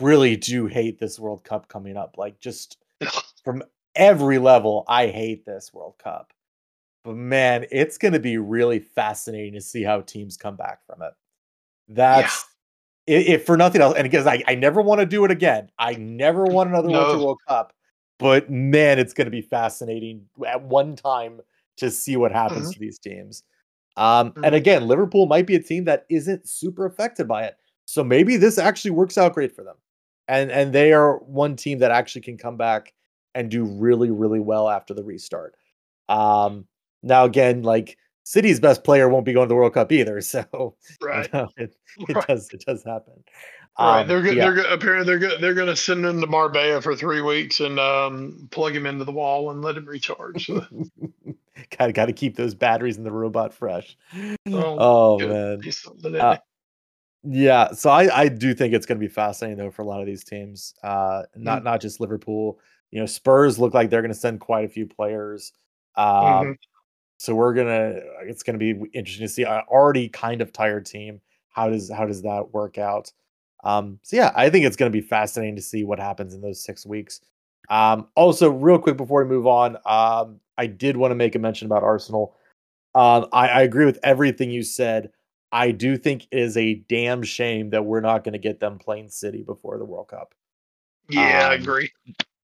[0.00, 2.16] really do hate this World Cup coming up.
[2.18, 2.76] Like, just
[3.44, 3.62] from
[3.94, 6.32] every level, I hate this World Cup.
[7.08, 11.00] But man, it's going to be really fascinating to see how teams come back from
[11.00, 11.14] it.
[11.88, 12.44] That's
[13.08, 15.70] i- if for nothing else, and because I, I never want to do it again.
[15.78, 17.24] I never want another Winter No.
[17.24, 17.72] World Cup.
[18.18, 21.40] But man, it's going to be fascinating at one time
[21.78, 23.42] to see what happens to these teams.
[23.96, 24.58] Um, and Mhm.
[24.58, 27.56] again, Liverpool might be a team that isn't super affected by it.
[27.86, 29.76] So maybe this actually works out great for them.
[30.28, 32.92] And and they are one team that actually can come back
[33.34, 35.54] and do really, really well after the restart.
[36.10, 36.66] Um,
[37.02, 40.20] now again, like City's best player won't be going to the World Cup either.
[40.22, 40.44] So
[41.00, 41.74] you know, it,
[42.08, 42.26] it Right.
[42.26, 43.24] does it does happen.
[43.78, 44.00] Right.
[44.00, 44.50] Um, they're yeah.
[44.50, 44.72] They're.
[44.72, 45.40] Apparently, they're good.
[45.40, 49.04] They're going to send him to Marbella for three weeks and um, plug him into
[49.04, 50.50] the wall and let him recharge.
[51.76, 53.96] Gotta gotta keep those batteries in the robot fresh.
[54.46, 55.60] Oh, Oh man.
[56.20, 56.36] Uh.
[57.24, 60.00] Yeah, so I, I do think it's going to be fascinating though for a lot
[60.00, 60.74] of these teams.
[60.84, 61.42] Uh, Mm.
[61.42, 62.60] not not just Liverpool.
[62.92, 65.52] You know, Spurs look like they're going to send quite a few players.
[65.96, 66.56] Um, Mhm.
[67.18, 68.00] So we're gonna.
[68.22, 69.42] It's going to be interesting to see.
[69.42, 71.20] An already kind of tired team.
[71.50, 73.12] How does how does that work out?
[73.64, 76.40] Um, so yeah, I think it's going to be fascinating to see what happens in
[76.40, 77.20] those six weeks.
[77.68, 81.38] Um, also, real quick before we move on, um, I did want to make a
[81.38, 82.34] mention about Arsenal.
[82.94, 85.10] Um, I, I agree with everything you said.
[85.50, 88.78] I do think it is a damn shame that we're not going to get them
[88.78, 90.34] playing City before the World Cup.
[91.08, 91.90] Yeah, I um, agree.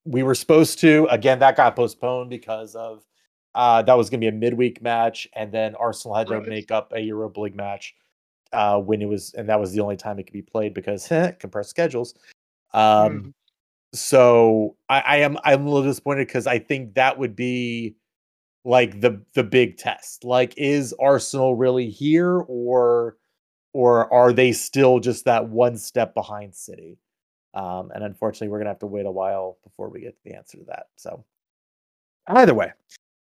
[0.04, 1.06] We were supposed to.
[1.10, 3.04] Again, that got postponed because of
[3.54, 6.48] uh, that was going to be a midweek match, and then Arsenal had to Right.
[6.48, 7.94] make up a Europa League match
[8.52, 11.06] uh, when it was, and that was the only time it could be played because
[11.38, 12.14] compressed schedules.
[12.72, 13.34] Um, Mhm.
[13.94, 17.96] so I, I am I'm a little disappointed because I think that would be
[18.64, 20.24] like the the big test.
[20.24, 23.16] Like, is Arsenal really here, or
[23.72, 26.98] or are they still just that one step behind City?
[27.54, 30.58] Um, and unfortunately, we're gonna have to wait a while before we get the answer
[30.58, 30.86] to that.
[30.96, 31.24] So,
[32.26, 32.72] either way,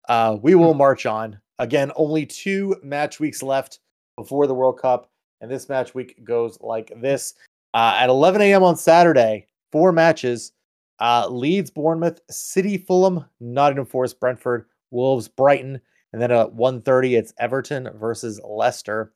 [0.09, 1.39] uh, we will march on.
[1.59, 3.81] Again, only two match weeks left
[4.17, 7.35] before the World Cup, and this match week goes like this:
[7.75, 8.63] uh, at 11 a.m.
[8.63, 10.53] on Saturday, four matches.
[10.99, 15.79] Uh, Leeds, Bournemouth, City, Fulham, Nottingham Forest, Brentford, Wolves, Brighton,
[16.13, 19.13] and then at 1:30 it's Everton versus Leicester.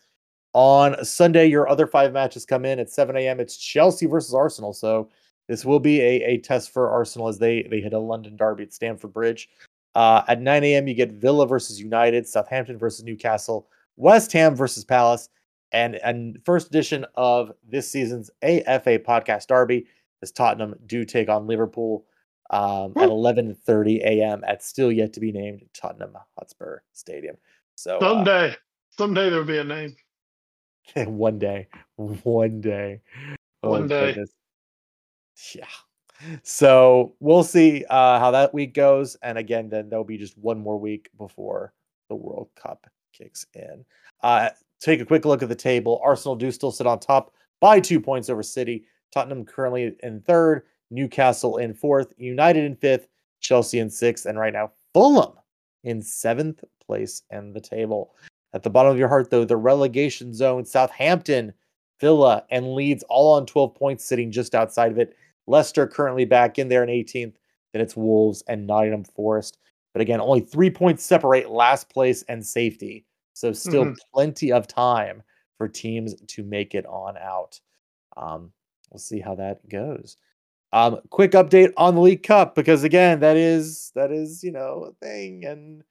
[0.53, 3.41] On Sunday, your other five matches come in at 7 a.m.
[3.41, 4.73] It's Chelsea versus Arsenal.
[4.73, 5.09] So
[5.49, 8.65] this will be a, a test for Arsenal as they they hit a London derby
[8.65, 9.49] at Stamford Bridge.
[9.95, 10.87] Uh, at 9 a.m.
[10.89, 15.29] you get Villa versus United, Southampton versus Newcastle, West Ham versus Palace,
[15.73, 19.87] and and first edition of this season's AFA podcast derby
[20.23, 22.07] as Tottenham do take on Liverpool
[22.51, 24.43] um, at 11:30 a.m.
[24.47, 27.37] at still yet to be named Tottenham Hotspur Stadium.
[27.77, 28.57] So uh, Someday,
[28.97, 29.97] someday there'll be a name.
[30.97, 33.01] one day, one day,
[33.63, 34.07] Oh, One day.
[34.13, 34.31] goodness.
[35.55, 35.65] Yeah.
[36.43, 40.59] So we'll see uh, how that week goes, and again, then there'll be just one
[40.59, 41.73] more week before
[42.09, 43.85] the World Cup kicks in.
[44.23, 46.01] Uh, take a quick look at the table.
[46.05, 48.85] Arsenal do still sit on top by two points over City.
[49.13, 53.09] Tottenham currently in third, Newcastle in fourth, United in fifth,
[53.41, 55.33] Chelsea in sixth, and right now Fulham
[55.85, 58.15] in seventh place in the table.
[58.53, 61.53] At the bottom of your heart, though, the relegation zone, Southampton,
[62.01, 65.17] Villa, and Leeds all on 12 points, sitting just outside of it.
[65.51, 67.37] Leicester currently back in there in 18th.
[67.73, 69.59] Then it's Wolves and Nottingham Forest.
[69.93, 73.05] But again, only three points separate last place and safety.
[73.35, 73.97] So still Mhm.
[74.15, 75.23] plenty of time
[75.59, 77.61] for teams to make it on out.
[78.17, 78.53] Um,
[78.91, 80.17] we'll see how that goes.
[80.73, 84.85] Um, quick update on the League Cup because again, that is that is you know
[84.85, 85.83] a thing, and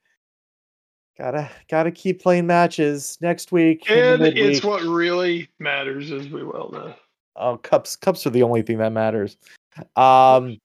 [1.18, 3.84] gotta gotta keep playing matches next week.
[3.90, 6.94] And it's what really matters, as we well know.
[7.40, 9.36] Oh, cups cups are the only thing that matters.
[9.96, 10.58] Um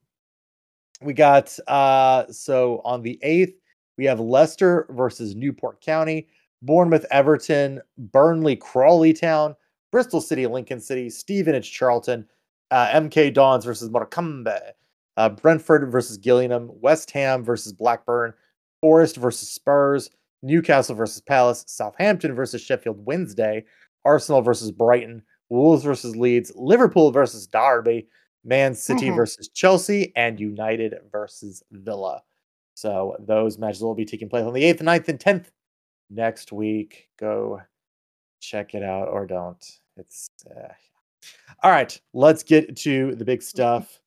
[1.01, 3.53] we got uh so on the 8th
[3.97, 6.27] we have Leicester versus Newport County,
[6.61, 9.55] Bournemouth Everton, Burnley Crawley Town,
[9.91, 12.27] Bristol City Lincoln City, Stevenage Charlton,
[12.71, 14.47] uh, MK Dons versus Morecambe,
[15.17, 18.33] uh, Brentford versus Gillingham, West Ham versus Blackburn,
[18.81, 20.09] Forest versus Spurs,
[20.41, 23.63] Newcastle versus Palace, Southampton versus Sheffield Wednesday,
[24.03, 28.07] Arsenal versus Brighton, Wolves versus Leeds, Liverpool versus Derby,
[28.43, 29.15] Man City Mhm.
[29.15, 32.23] versus Chelsea, and United versus Villa.
[32.75, 35.51] So those matches will be taking place on the 8th, 9th, and 10th
[36.09, 37.09] next week.
[37.17, 37.61] Go
[38.41, 39.63] check it out or don't.
[39.97, 40.67] It's uh...
[41.63, 41.99] all right.
[42.13, 43.99] Let's get to the big stuff.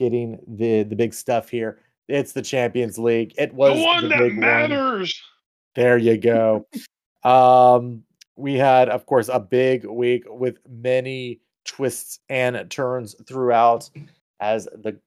[0.00, 1.80] Getting the the big stuff here.
[2.08, 3.34] It's the Champions League.
[3.36, 4.40] It was the one the that big one.
[4.40, 5.20] matters.
[5.74, 6.66] There you go.
[7.24, 8.02] um,
[8.38, 13.90] we had, of course, a big week with many twists and turns throughout
[14.40, 14.98] as the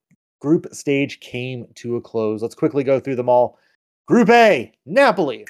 [0.42, 2.42] group stage came to a close.
[2.42, 3.58] Let's quickly go through them all.
[4.08, 5.46] Group A, Napoli,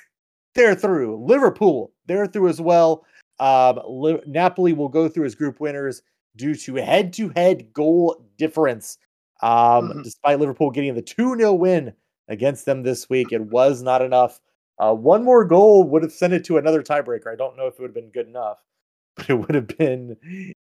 [0.55, 1.25] they're through.
[1.25, 3.05] Liverpool, they're through as well.
[3.39, 6.03] Um, Li- Napoli will go through as group winners
[6.35, 8.97] due to head to head goal difference.
[9.41, 10.03] Um, Mhm.
[10.03, 11.93] Despite Liverpool getting the 2 0 win
[12.27, 14.39] against them this week, it was not enough.
[14.81, 17.31] Uh, one more goal would have sent it to another tiebreaker.
[17.31, 18.57] I don't know if it would have been good enough,
[19.15, 20.17] but it would have been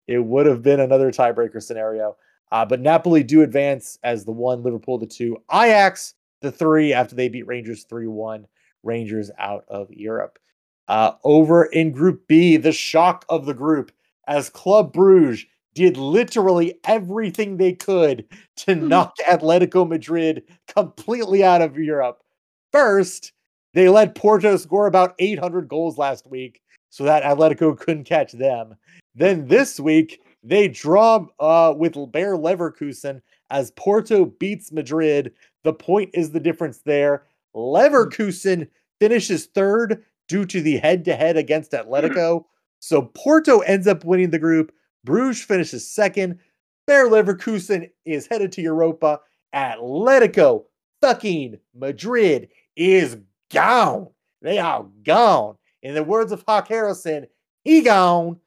[0.08, 2.16] it would have been another tiebreaker scenario.
[2.52, 7.14] Uh, but Napoli do advance as the one, Liverpool the two, Ajax the three after
[7.14, 8.46] they beat Rangers 3 1.
[8.84, 10.38] Rangers out of Europe.
[10.88, 13.92] Uh, over in Group B, the shock of the group
[14.28, 18.26] as Club Bruges did literally everything they could
[18.56, 18.88] to Mhm.
[18.88, 22.22] knock Atletico Madrid completely out of Europe.
[22.72, 23.32] First,
[23.78, 26.60] they let Porto score about 800 goals last week
[26.90, 28.74] so that Atletico couldn't catch them.
[29.14, 35.32] Then this week, they draw uh, with Bayer Leverkusen as Porto beats Madrid.
[35.64, 37.24] The point is the difference there.
[37.54, 38.68] Leverkusen
[39.00, 42.44] finishes third due to the head to head against Atletico.
[42.80, 44.72] So Porto ends up winning the group.
[45.04, 46.38] Bruges finishes second.
[46.86, 49.20] Bayer Leverkusen is headed to Europa.
[49.54, 50.64] Atletico
[51.00, 53.16] fucking Madrid is
[53.50, 54.08] gone.
[54.42, 55.56] They are gone.
[55.82, 57.26] In the words of Hawk Harrelson,
[57.64, 58.38] he gone.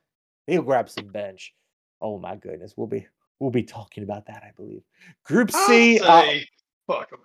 [0.48, 1.54] He'll grab some bench.
[2.02, 3.06] Oh my goodness, we'll be
[3.40, 4.84] we'll be talking about that, I believe.
[5.24, 6.40] Group C, uh,
[6.88, 7.20] fuck 'em.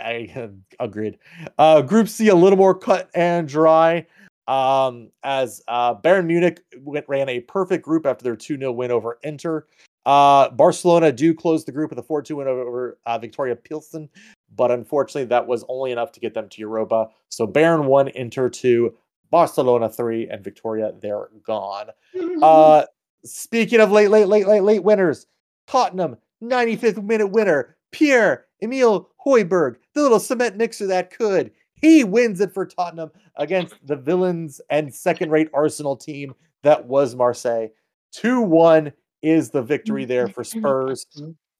[0.00, 1.18] I agreed.
[1.58, 4.06] Uh, Group C, a little more cut and dry.
[4.48, 8.90] Um, as uh, Bayern Munich went, ran a perfect group after their 2 0 win
[8.90, 9.66] over Inter.
[10.04, 14.08] Uh, Barcelona do close the group with a 4 2 win over uh, Viktoria Pilsen,
[14.56, 17.08] but unfortunately, that was only enough to get them to Europa.
[17.28, 18.94] So Bayern 1, Inter 2,
[19.30, 21.88] Barcelona 3, and Viktoria, they're gone.
[22.42, 22.84] Uh,
[23.24, 25.26] speaking of late, late, late, late, late winners,
[25.66, 31.50] Tottenham, 95th minute winner, Pierre Emil Hoiberg, the little cement mixer that could.
[31.74, 37.14] He wins it for Tottenham against the villains and second rate Arsenal team that was
[37.14, 37.68] Marseille.
[38.12, 38.92] 2 1
[39.22, 41.06] is the victory there for Spurs.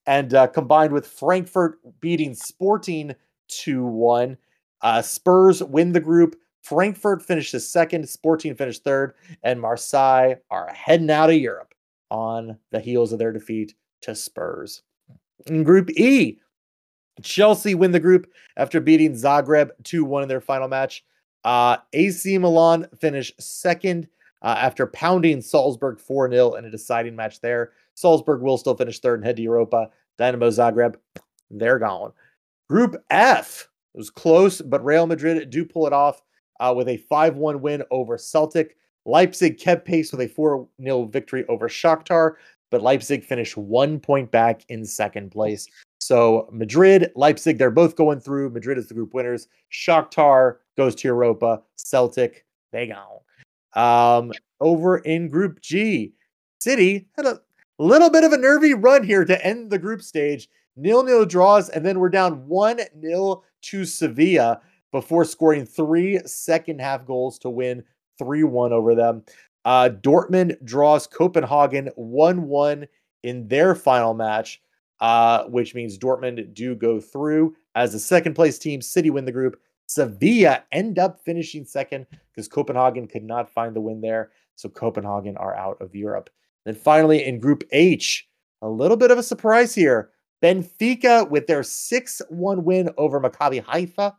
[0.07, 3.13] And uh, combined with Frankfurt beating Sporting
[3.49, 4.37] 2 1,
[4.81, 6.37] uh, Spurs win the group.
[6.63, 11.73] Frankfurt finishes second, Sporting finished third, and Marseille are heading out of Europe
[12.09, 14.81] on the heels of their defeat to Spurs.
[15.45, 16.39] In Group E,
[17.21, 21.03] Chelsea win the group after beating Zagreb 2 1 in their final match.
[21.43, 24.07] Uh, AC Milan finish second
[24.41, 27.71] uh, after pounding Salzburg 4 0 in a deciding match there.
[27.97, 29.89] Salzburg will still finish third and head to Europa.
[30.19, 30.95] Dynamo Zagreb,
[31.49, 32.13] they're gone.
[32.69, 36.21] Group F it was close, but Real Madrid do pull it off
[36.59, 38.77] uh, with a 5 1 win over Celtic.
[39.05, 42.35] Leipzig kept pace with a 4 0 victory over Shakhtar,
[42.69, 45.67] but Leipzig finished one point back in second place.
[45.99, 48.51] So Madrid, Leipzig, they're both going through.
[48.51, 49.47] Madrid is the group winners.
[49.73, 51.63] Shakhtar goes to Europa.
[51.77, 53.21] Celtic, they gone.
[53.73, 56.13] Um, over in Group G,
[56.59, 57.41] City had a
[57.83, 60.49] little bit of a nervy run here to end the group stage.
[60.75, 64.61] Nil nil draws, and then we're down 1 0 to Sevilla
[64.91, 67.83] before scoring three second half goals to win
[68.19, 69.23] 3 1 over them.
[69.65, 72.87] Uh, Dortmund draws Copenhagen 1 1
[73.23, 74.61] in their final match,
[74.99, 78.81] uh, which means Dortmund do go through as the second place team.
[78.81, 79.59] City win the group.
[79.87, 84.31] Sevilla end up finishing second because Copenhagen could not find the win there.
[84.55, 86.29] So Copenhagen are out of Europe.
[86.67, 88.27] Then finally in Group H,
[88.61, 90.09] a little bit of a surprise here.
[90.43, 94.13] Benfica, with their 6 1 win over Maccabi Haifa,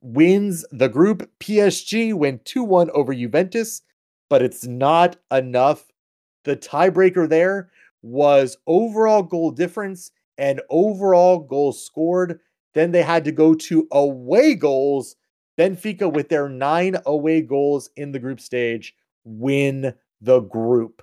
[0.00, 1.30] wins the group.
[1.38, 3.82] PSG win 2 1 over Juventus,
[4.28, 5.92] but it's not enough.
[6.42, 7.70] The tiebreaker there
[8.02, 12.40] was overall goal difference and overall goals scored.
[12.74, 15.14] Then they had to go to away goals.
[15.56, 18.92] Benfica, with their nine away goals in the group stage,
[19.22, 21.00] win the group.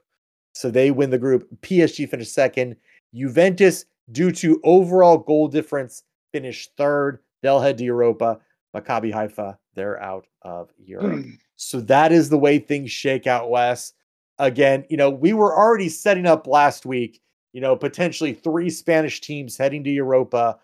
[0.60, 1.48] So they win the group.
[1.62, 2.76] PSG finished second.
[3.16, 6.04] Juventus, due to overall goal difference,
[6.34, 7.20] finished third.
[7.42, 8.42] They'll head to Europa.
[8.76, 11.26] Maccabi Haifa, they're out of Europe.
[11.56, 13.94] So that is the way things shake out, Wes.
[14.38, 17.22] Again, you know, we were already setting up last week,
[17.54, 20.60] you know, potentially three Spanish teams heading to Europa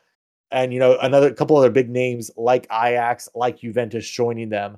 [0.52, 4.78] and, you know, another couple other big names like Ajax, like Juventus joining them.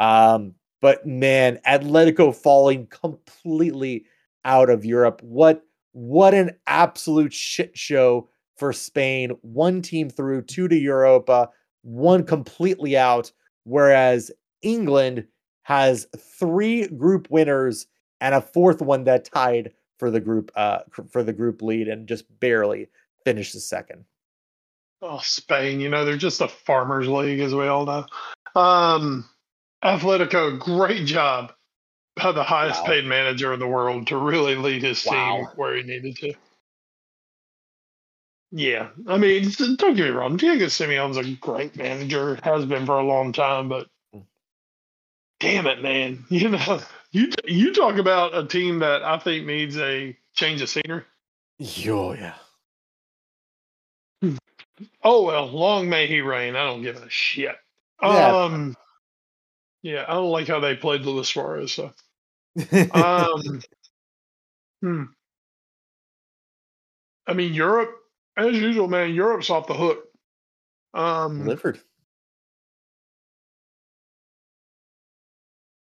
[0.00, 4.06] Um, But man, Atletico falling completely
[4.46, 5.20] out of Europe.
[5.22, 9.32] What what an absolute shit show for Spain.
[9.42, 11.50] One team through, two to Europa,
[11.82, 13.32] one completely out.
[13.64, 14.30] Whereas
[14.62, 15.26] England
[15.62, 16.06] has
[16.38, 17.86] three group winners
[18.20, 20.78] and a fourth one that tied for the group uh
[21.10, 22.88] for the group lead and just barely
[23.24, 24.04] finished the second.
[25.02, 28.06] Oh, Spain, you know, they're just a farmers league as we all know.
[28.54, 29.28] Um
[29.82, 31.52] Atletico, great job
[32.18, 32.88] Uh, the highest Wow.
[32.88, 35.52] paid manager in the world to really lead his team Wow.
[35.56, 36.34] where he needed to.
[38.52, 40.36] Yeah, I mean, don't get me wrong.
[40.36, 44.20] Diego Simeone's a great manager, has been for a long time, but hmm.
[45.40, 49.76] damn it, man, you know, you you talk about a team that I think needs
[49.76, 51.02] a change of scenery.
[51.58, 52.34] Yo, yeah.
[54.22, 54.36] Oh, hmm.
[55.02, 56.56] oh well, long may he reign.
[56.56, 57.56] I don't give a shit.
[58.02, 58.36] Yeah.
[58.36, 58.76] Um,
[59.82, 61.72] yeah, I don't like how they played Luis Suarez.
[61.72, 61.92] So,
[62.92, 63.60] um,
[64.80, 65.02] hmm.
[67.26, 67.90] I mean, Europe,
[68.36, 69.14] as usual, man.
[69.14, 70.04] Europe's off the hook.
[70.94, 71.80] Um, Delivered.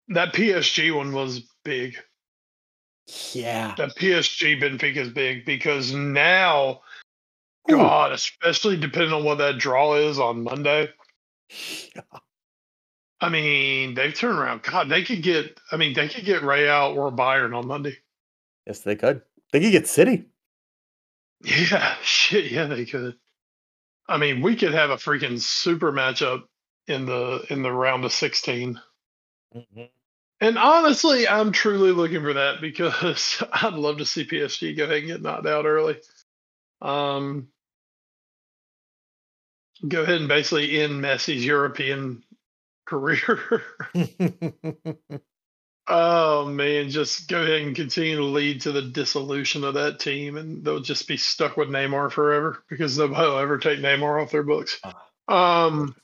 [0.08, 1.96] that PSG one was big.
[3.32, 3.74] Yeah.
[3.76, 6.80] That PSG Benfica is big because now,
[7.70, 7.76] Ooh.
[7.76, 10.88] God, especially depending on what that draw is on Monday.
[13.22, 14.64] I mean, they've turned around.
[14.64, 15.60] God, they could get.
[15.72, 17.98] I mean, they could get Real or Bayern on Monday.
[18.66, 19.22] Yes, they could.
[19.52, 20.26] They could get City.
[21.44, 23.16] Yeah, shit, yeah, they could.
[24.08, 26.44] I mean, we could have a freaking super matchup
[26.88, 28.80] in the in the round of sixteen.
[29.54, 29.90] Mhm.
[30.40, 34.98] And honestly, I'm truly looking for that because I'd love to see PSG go ahead
[34.98, 35.98] and get knocked out early.
[36.82, 37.48] Um,
[39.86, 42.24] go ahead and basically end Messi's European
[42.86, 43.62] career.
[45.88, 50.36] oh man, just go ahead and continue to lead to the dissolution of that team,
[50.36, 54.30] and they'll just be stuck with Neymar forever because nobody will ever take Neymar off
[54.30, 54.80] their books.
[55.28, 55.94] Um,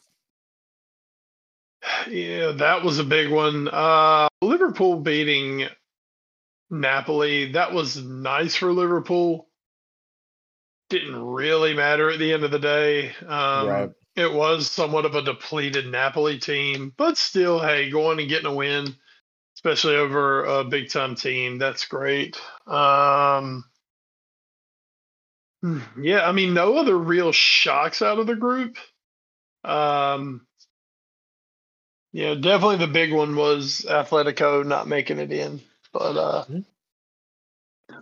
[2.08, 3.68] yeah, that was a big one.
[3.68, 5.68] Uh, Liverpool beating
[6.70, 7.52] Napoli.
[7.52, 9.48] That was nice for Liverpool.
[10.90, 13.10] Didn't really matter at the end of the day.
[13.26, 13.90] Um, Right.
[14.18, 18.54] It was somewhat of a depleted Napoli team, but still, hey, going and getting a
[18.54, 18.96] win,
[19.56, 22.40] especially over a big time team, that's great.
[22.66, 23.64] Um,
[25.62, 28.78] hmm, yeah, I mean, no other real shocks out of the group.
[29.64, 30.46] Um,
[32.12, 35.60] yeah, definitely the big one was Atletico not making it in.
[35.92, 36.64] But uh Mhm.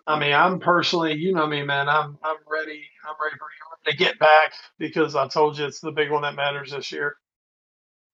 [0.07, 1.89] I mean, I'm personally, you know me, man.
[1.89, 2.85] I'm I'm ready.
[3.09, 6.23] I'm ready for Europe to get back because I told you it's the big one
[6.23, 7.17] that matters this year.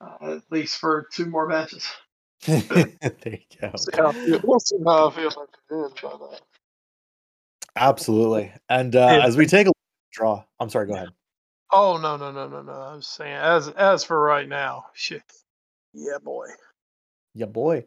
[0.01, 1.87] Uh, at least for two more matches.
[2.47, 2.67] there
[3.25, 3.73] you go.
[3.77, 4.13] See how
[4.43, 5.35] We'll see how I feel at
[5.69, 5.93] the end.
[6.03, 6.37] But, uh,
[7.77, 8.53] Absolutely.
[8.69, 9.27] And uh, Yeah.
[9.27, 11.09] as we take a look at the draw, I'm sorry, go ahead.
[11.73, 12.73] oh no no no no no!
[12.73, 15.23] I was saying as as for right now, shit.
[15.95, 16.47] Yeah, boy.
[17.35, 17.85] Yeah, boy.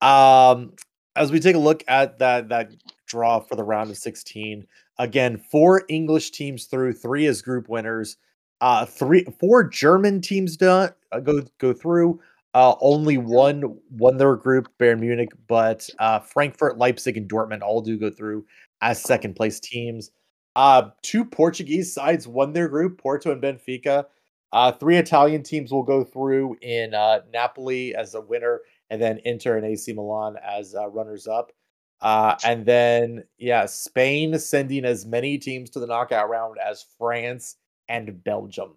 [0.00, 0.74] Um,
[1.16, 2.70] as we take a look at that that
[3.06, 4.66] draw for the round of 16,
[4.98, 8.16] again, four English teams through, three as group winners.
[8.60, 12.20] Uh, three, four German teams done uh, go go through.
[12.54, 17.80] Uh, only one won their group, Bayern Munich, but uh, Frankfurt, Leipzig, and Dortmund all
[17.80, 18.44] do go through
[18.80, 20.10] as second place teams.
[20.56, 24.06] Uh, two Portuguese sides won their group, Porto and Benfica.
[24.52, 29.20] Uh, three Italian teams will go through in uh, Napoli as a winner, and then
[29.24, 31.52] Inter and AC Milan as uh, runners up.
[32.00, 37.56] Uh, and then, yeah, Spain sending as many teams to the knockout round as France
[37.88, 38.76] and Belgium.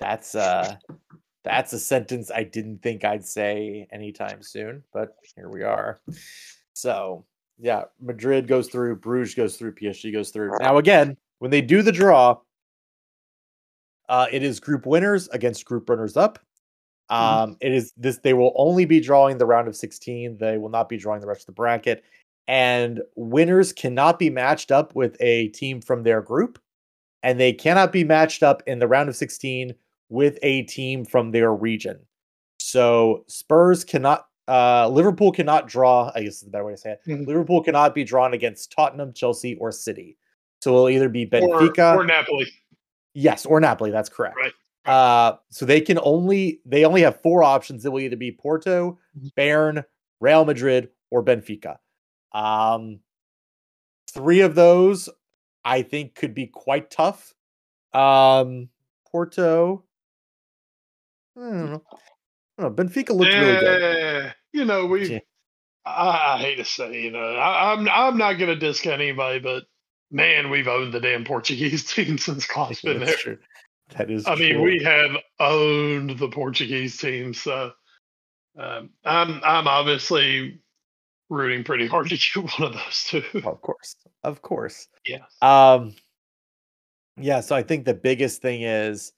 [0.00, 0.76] That's uh,
[1.44, 6.00] that's a sentence I didn't think I'd say anytime soon, but here we are.
[6.72, 7.26] So,
[7.58, 10.52] yeah, Madrid goes through, Bruges goes through, PSG goes through.
[10.60, 12.38] Now, again, when they do the draw,
[14.08, 16.38] uh, it is group winners against group runners up.
[17.10, 18.18] Um, it is this.
[18.18, 20.38] They will only be drawing the round of 16.
[20.38, 22.02] They will not be drawing the rest of the bracket.
[22.46, 26.58] And winners cannot be matched up with a team from their group,
[27.22, 29.74] and they cannot be matched up in the round of 16
[30.10, 31.98] with a team from their region.
[32.58, 34.26] So Spurs cannot.
[34.46, 36.12] Uh, Liverpool cannot draw.
[36.14, 37.00] I guess is the better way to say it.
[37.06, 37.26] Mhm.
[37.26, 40.18] Liverpool cannot be drawn against Tottenham, Chelsea, or City.
[40.62, 42.46] So it'll either be Or, Benfica or Napoli.
[43.14, 43.90] Yes, or Napoli.
[43.90, 44.36] That's correct.
[44.36, 44.52] Right,
[44.84, 47.84] Uh, so they can only they only have four options.
[47.84, 49.32] It will either be Porto, Mhm.
[49.34, 49.84] Bayern,
[50.20, 51.78] Real Madrid, or Benfica.
[52.32, 53.00] Um,
[54.10, 55.08] three of those
[55.64, 57.32] I think could be quite tough.
[57.92, 58.68] Um,
[59.10, 59.84] Porto.
[61.36, 61.82] I don't know.
[62.58, 64.34] Oh, Benfica looked really good.
[64.52, 65.08] You know we.
[65.08, 65.18] Yeah.
[65.86, 69.38] I, I hate to say, you know, I, I'm I'm not going to discount anybody,
[69.38, 69.64] but
[70.10, 73.14] man, we've owned the damn Portuguese team since Klopp's been there.
[73.16, 73.38] True.
[73.90, 77.72] That is I mean, we have owned the Portuguese team, so
[78.58, 80.60] um, I'm I'm obviously
[81.28, 83.22] rooting pretty hard to get one of those two.
[83.44, 83.96] of course.
[84.22, 84.88] Of course.
[85.06, 85.24] yeah.
[85.42, 85.94] Um
[87.16, 89.12] yeah, so I think the biggest thing is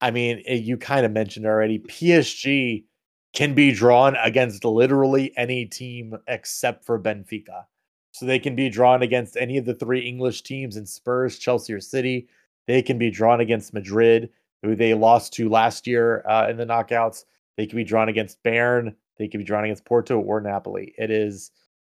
[0.00, 2.84] I mean, eh, you kind of mentioned already, PSG
[3.32, 7.64] can be drawn against literally any team except for Benfica.
[8.12, 11.72] So they can be drawn against any of the three English teams in Spurs, Chelsea,
[11.72, 12.28] or City.
[12.66, 14.30] They can be drawn against Madrid,
[14.62, 17.24] who they lost to last year uh, in the knockouts.
[17.56, 18.94] They can be drawn against Bayern.
[19.18, 20.94] They can be drawn against Porto or Napoli.
[20.98, 21.50] It is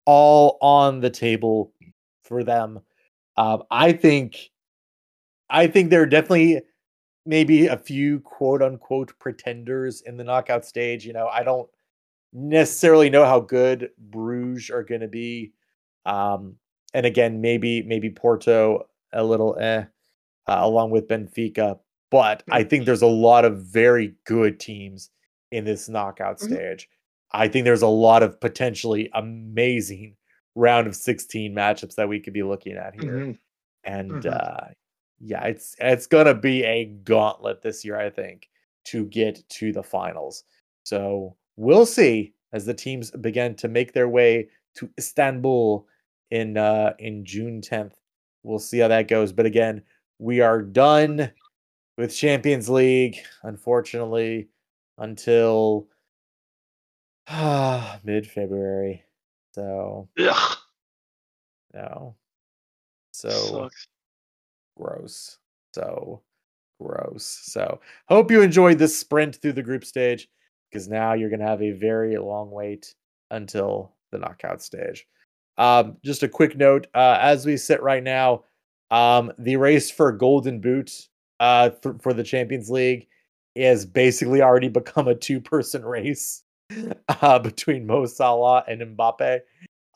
[0.05, 1.73] all on the table
[2.23, 2.81] for them.
[3.37, 4.51] Um, I think,
[5.51, 6.61] I think there are definitely
[7.25, 11.05] maybe a few quote unquote pretenders in the knockout stage.
[11.05, 11.69] You know, I don't
[12.33, 15.53] necessarily know how good Bruges are going to be.
[16.07, 16.57] Um,
[16.95, 19.85] and again, maybe maybe Porto a little eh,
[20.49, 21.79] uh, along with Benfica.
[22.11, 25.11] But I think there's a lot of very good teams
[25.53, 26.45] in this knockout Mhm.
[26.55, 26.89] stage.
[27.33, 30.17] I think there's a lot of potentially amazing
[30.55, 33.13] round of 16 matchups that we could be looking at here.
[33.13, 33.39] Mhm.
[33.85, 34.33] And Mhm.
[34.33, 34.69] uh
[35.21, 38.49] yeah, it's it's gonna be a gauntlet this year, I think,
[38.85, 40.45] to get to the finals.
[40.85, 45.87] So we'll see as the teams begin to make their way to Istanbul
[46.31, 48.01] in uh in June 10th.
[48.45, 49.33] We'll see how that goes.
[49.33, 49.83] But again,
[50.19, 51.31] we are done
[51.97, 54.49] with Champions League, unfortunately,
[54.99, 55.87] until
[58.05, 59.05] mid February.
[59.53, 60.57] So Ugh,
[61.75, 62.15] no.
[63.13, 63.89] So sucks.
[64.77, 65.39] gross.
[65.75, 66.23] So
[66.81, 67.25] gross.
[67.43, 70.29] So hope you enjoyed this sprint through the group stage
[70.71, 72.95] because now you're going to have a very long wait
[73.31, 75.07] until the knockout stage.
[75.57, 78.45] Um, just a quick note uh, as we sit right now,
[78.91, 81.09] um, the race for Golden Boot
[81.41, 81.71] uh,
[82.01, 83.07] for the Champions League
[83.55, 86.43] is basically already become a two person race
[87.23, 89.41] uh, between Mo Salah and Mbappe,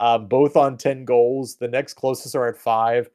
[0.00, 1.56] uh, both on 10 goals.
[1.56, 3.08] The next closest are at five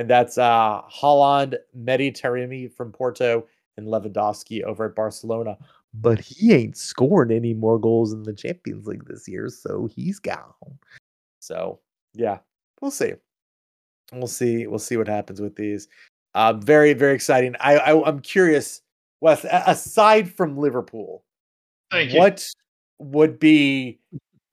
[0.00, 5.58] and that's uh Haaland, Mehdi from Porto, and Lewandowski over at Barcelona.
[5.92, 10.18] But he ain't scoring any more goals in the Champions League this year, so he's
[10.18, 10.54] gone.
[11.40, 11.80] So
[12.14, 12.38] yeah,
[12.80, 13.12] we'll see.
[14.12, 14.66] We'll see.
[14.66, 15.88] We'll see what happens with these.
[16.34, 17.54] Uh, very, very exciting.
[17.60, 18.82] I, I I'm curious,
[19.20, 19.44] Wes.
[19.44, 21.24] Aside from Liverpool,
[21.90, 22.18] Thank you.
[22.18, 22.48] what
[22.98, 23.98] would be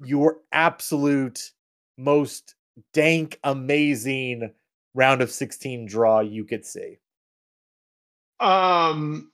[0.03, 1.51] your absolute
[1.97, 2.55] most
[2.93, 4.51] dank, amazing
[4.93, 6.97] round of 16 draw you could see?
[8.39, 9.31] Um,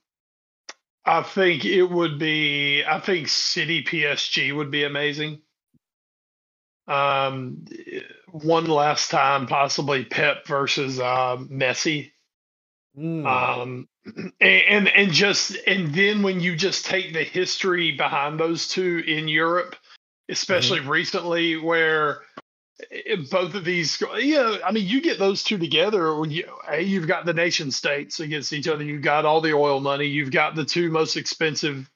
[1.04, 2.82] I think it would be.
[2.84, 5.40] I think City PSG would be amazing.
[6.86, 7.64] Um,
[8.30, 12.10] one last time, possibly Pep versus uh, Messi.
[12.98, 18.38] Mm, Um, and, and and just and then when you just take the history behind
[18.38, 19.76] those two in Europe,
[20.28, 22.20] especially recently, where
[22.92, 26.14] eh, both of these, you know, I mean, you get those two together.
[26.14, 28.84] When you, hey, you've got the nation states against each other.
[28.84, 30.06] You've got all the oil money.
[30.06, 31.90] You've got the two most expensive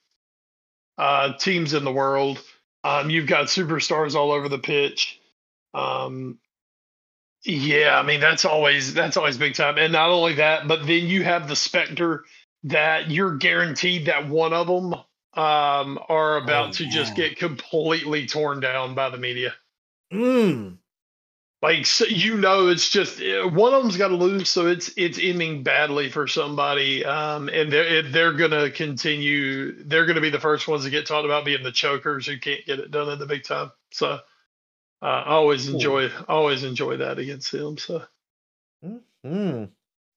[0.97, 2.43] uh, teams in the world.
[2.85, 5.21] Um, you've got superstars all over the pitch.
[5.75, 6.39] Um,
[7.45, 11.07] yeah, I mean that's always that's always big time, and not only that, but then
[11.07, 12.25] you have the specter
[12.65, 14.95] that you're guaranteed that one of them
[15.35, 19.55] um, are about Oh, to just get completely torn down by the media.
[20.13, 20.77] mm,
[21.61, 24.93] Like so you know, it's just eh, one of them's got to lose, so it's
[24.97, 29.83] it's ending badly for somebody, um, and they're they're gonna continue.
[29.85, 32.65] They're gonna be the first ones to get talked about being the chokers who can't
[32.65, 33.73] get it done in the big time.
[33.93, 34.21] So uh,
[35.05, 35.71] I always Cool.
[35.71, 37.79] enjoy always enjoy that against him.
[37.79, 38.05] So
[39.25, 39.65] hmm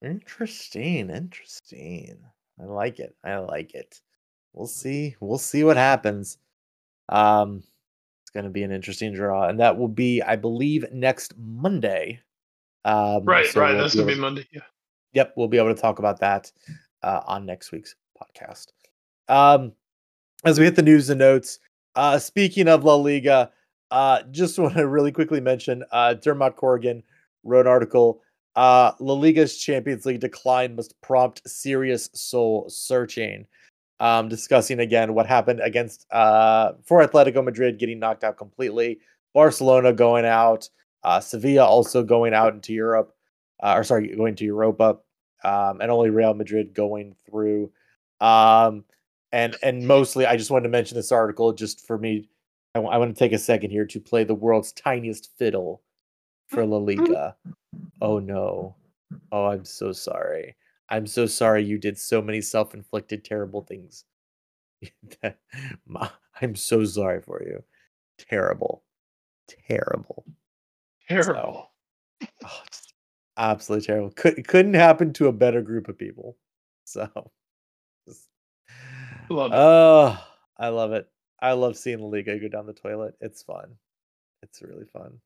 [0.02, 1.10] Interesting.
[1.12, 2.24] Interesting.
[2.60, 3.16] I like it.
[3.24, 4.02] I like it.
[4.54, 5.16] We'll see.
[5.20, 6.40] We'll see what happens.
[7.10, 7.64] Um,
[8.34, 12.20] going to be an interesting draw, and that will be, I believe, next Monday.
[12.86, 14.48] Um, right, so right, we'll that's be gonna be Monday.
[14.52, 14.62] Yeah.
[15.14, 16.52] Yep, we'll be able to talk about that
[17.04, 18.68] uh, on next week's podcast.
[19.28, 19.74] Um,
[20.46, 21.60] as we hit the news and notes,
[21.96, 23.52] uh, speaking of La Liga,
[23.92, 27.04] uh, just want to really quickly mention uh, Dermot Corrigan
[27.44, 28.22] wrote an article.
[28.56, 33.46] Uh, La Liga's Champions League decline must prompt serious soul searching.
[34.02, 39.00] Um, discussing again what happened against uh, for Atletico Madrid getting knocked out completely,
[39.32, 40.68] Barcelona going out,
[41.04, 43.14] uh, Sevilla also going out into Europe,
[43.62, 44.98] uh, or sorry, going to Europa,
[45.44, 47.72] um, and only Real Madrid going through.
[48.20, 48.86] Um,
[49.32, 52.28] and and mostly I just wanted to mention this article just for me.
[52.74, 55.84] I, I want to take a second here to play the world's tiniest fiddle
[56.48, 57.36] for La Liga.
[58.02, 58.76] Oh no.
[59.32, 60.56] Oh, I'm so sorry.
[60.92, 64.04] I'm so sorry you did so many self-inflicted terrible things.
[66.42, 67.64] I'm so sorry for you.
[68.18, 68.84] Terrible.
[69.48, 70.26] Terrible.
[71.08, 71.72] Terrible.
[72.22, 72.62] So, oh,
[73.38, 74.12] absolutely terrible.
[74.12, 76.38] Could, couldn't happen to a better group of people.
[76.84, 77.08] So,
[79.30, 79.56] love it.
[79.56, 80.18] Oh,
[80.58, 81.08] I love it.
[81.40, 83.16] I love seeing the Liga go down the toilet.
[83.22, 83.78] It's fun.
[84.44, 85.20] It's really fun.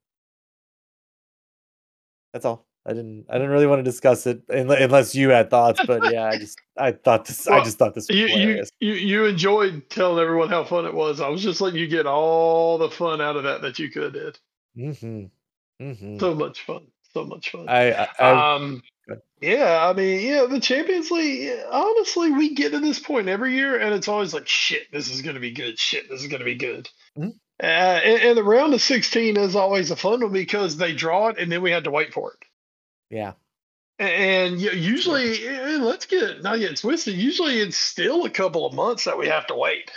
[2.34, 2.68] That's all.
[2.88, 3.26] I didn't.
[3.30, 5.82] I didn't really want to discuss it unless you had thoughts.
[5.86, 6.60] But yeah, I just.
[6.78, 7.48] I thought this.
[7.48, 8.10] Well, I just thought this.
[8.10, 8.70] you, hilarious.
[8.80, 11.20] you you enjoyed telling everyone how fun it was.
[11.20, 14.14] I was just letting you get all the fun out of that that you could
[14.14, 14.40] did.
[14.78, 15.84] Mm-hmm.
[15.84, 16.20] Mm-hmm.
[16.20, 16.86] So much fun.
[17.14, 17.68] So much fun.
[17.68, 17.92] I.
[17.92, 18.84] I, I um.
[19.42, 21.52] Yeah, I mean, yeah, the Champions League.
[21.72, 25.22] Honestly, we get to this point every year, and it's always like, shit, this is
[25.22, 25.78] going to be good.
[25.78, 26.90] Shit, this is going to be good.
[27.18, 27.30] Mm-hmm.
[27.62, 31.30] Uh, and, and, the round of 16 is always a fun one because they draw
[31.30, 32.46] it and then we had to wait for it.
[33.10, 33.34] Yeah.
[33.98, 37.16] And usually, and let's get not get twisted.
[37.16, 39.90] Usually, it's still a couple of months that we have to wait.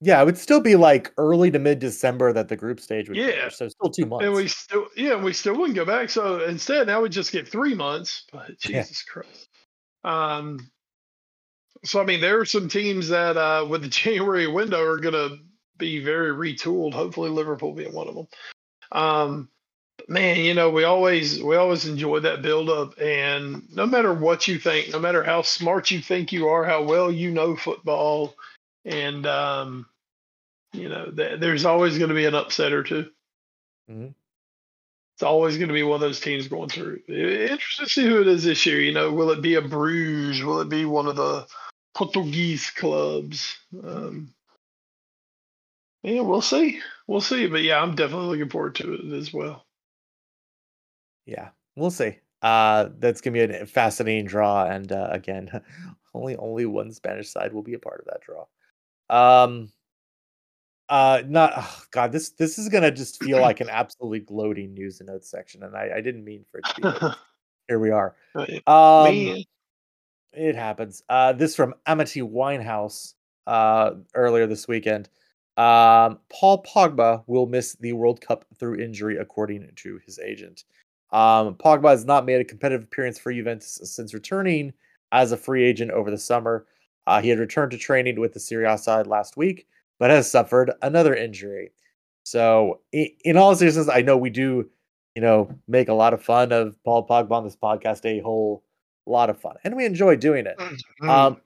[0.00, 3.16] Yeah, it would still be like early to mid December that the group stage would.
[3.16, 4.26] Yeah, so still two months.
[4.26, 6.10] And we still, yeah, we still wouldn't go back.
[6.10, 8.24] So instead, now we just get three months.
[8.32, 9.12] But Jesus yeah.
[9.12, 9.48] Christ.
[10.04, 10.70] Um.
[11.84, 15.14] So I mean, there are some teams that uh, with the January window are going
[15.14, 15.38] to
[15.78, 16.92] be very retooled.
[16.92, 18.28] Hopefully, Liverpool being one of them.
[18.90, 19.48] Um,
[20.06, 24.46] man, you know, we always we always enjoy that build up, and no matter what
[24.46, 28.34] you think, no matter how smart you think you are, how well you know football,
[28.84, 29.86] and um,
[30.72, 33.10] you know, th- there's always going to be an upset or 2
[33.90, 34.08] mm-hmm.
[35.14, 37.00] It's always going to be one of those teams going through.
[37.08, 38.80] Interesting to see who it is this year.
[38.80, 40.44] You know, will it be a Bruges?
[40.44, 41.44] Will it be one of the
[41.92, 43.56] Portuguese clubs?
[43.82, 44.32] Um,
[46.04, 46.78] yeah, we'll see.
[47.08, 47.48] We'll see.
[47.48, 49.66] But yeah, I'm definitely looking forward to it as well.
[51.28, 52.16] Yeah, we'll see.
[52.40, 55.50] Uh, that's gonna be a fascinating draw, and uh, again,
[56.14, 58.46] only only one Spanish side will be a part of that draw.
[59.10, 59.70] Um,
[60.88, 62.12] uh, not oh, God.
[62.12, 65.76] This this is gonna just feel like an absolutely gloating news and notes section, and
[65.76, 67.14] I, I didn't mean for it to be.
[67.68, 68.16] Here we are.
[68.66, 69.44] Um,
[70.32, 71.02] it happens.
[71.10, 73.12] Uh, this from Amitai Winehouse.
[73.46, 75.08] Uh, earlier this weekend.
[75.56, 80.64] Um, Paul Pogba will miss the World Cup through injury, according to his agent.
[81.10, 84.72] Um, Pogba has not made a competitive appearance for Juventus since returning
[85.12, 86.66] as a free agent over the summer.
[87.06, 89.66] Uh, he had returned to training with the Serie A side last week,
[89.98, 91.72] but has suffered another injury.
[92.24, 94.68] So, in, in all seriousness, I know we do,
[95.14, 98.62] you know, make a lot of fun of Paul Pogba on this podcast, a whole
[99.06, 100.58] lot of fun, and we enjoy doing it.
[100.58, 101.08] Mm-hmm.
[101.08, 101.40] Um,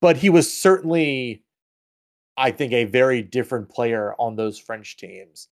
[0.00, 1.44] but he was certainly
[2.36, 5.48] I think, a very different player on those French teams.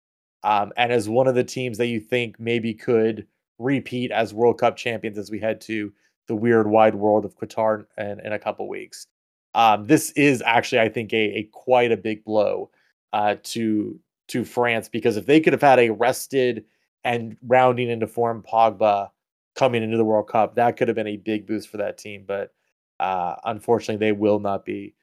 [0.43, 3.27] Um, and as one of the teams that you think maybe could
[3.61, 5.93] repeat as World Cup champions as we head to
[6.27, 9.07] the weird wide world of Qatar in, in a couple weeks.
[9.55, 12.71] Um, this is actually, I think, a, a quite a big blow
[13.13, 13.99] uh, to
[14.29, 16.65] to France because if they could have had a rested
[17.03, 19.11] and rounding into form Pogba
[19.57, 22.25] coming into the World Cup, that could have been a big boost for that team.
[22.27, 22.53] But
[23.01, 24.95] uh, unfortunately, they will not be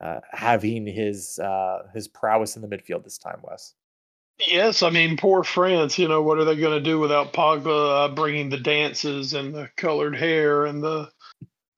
[0.00, 3.74] uh, having his uh, his prowess in the midfield this time, Wes.
[4.46, 5.98] Yes, I mean, poor France.
[5.98, 9.54] You know, what are they going to do without Pogba uh, bringing the dances and
[9.54, 11.10] the colored hair and the?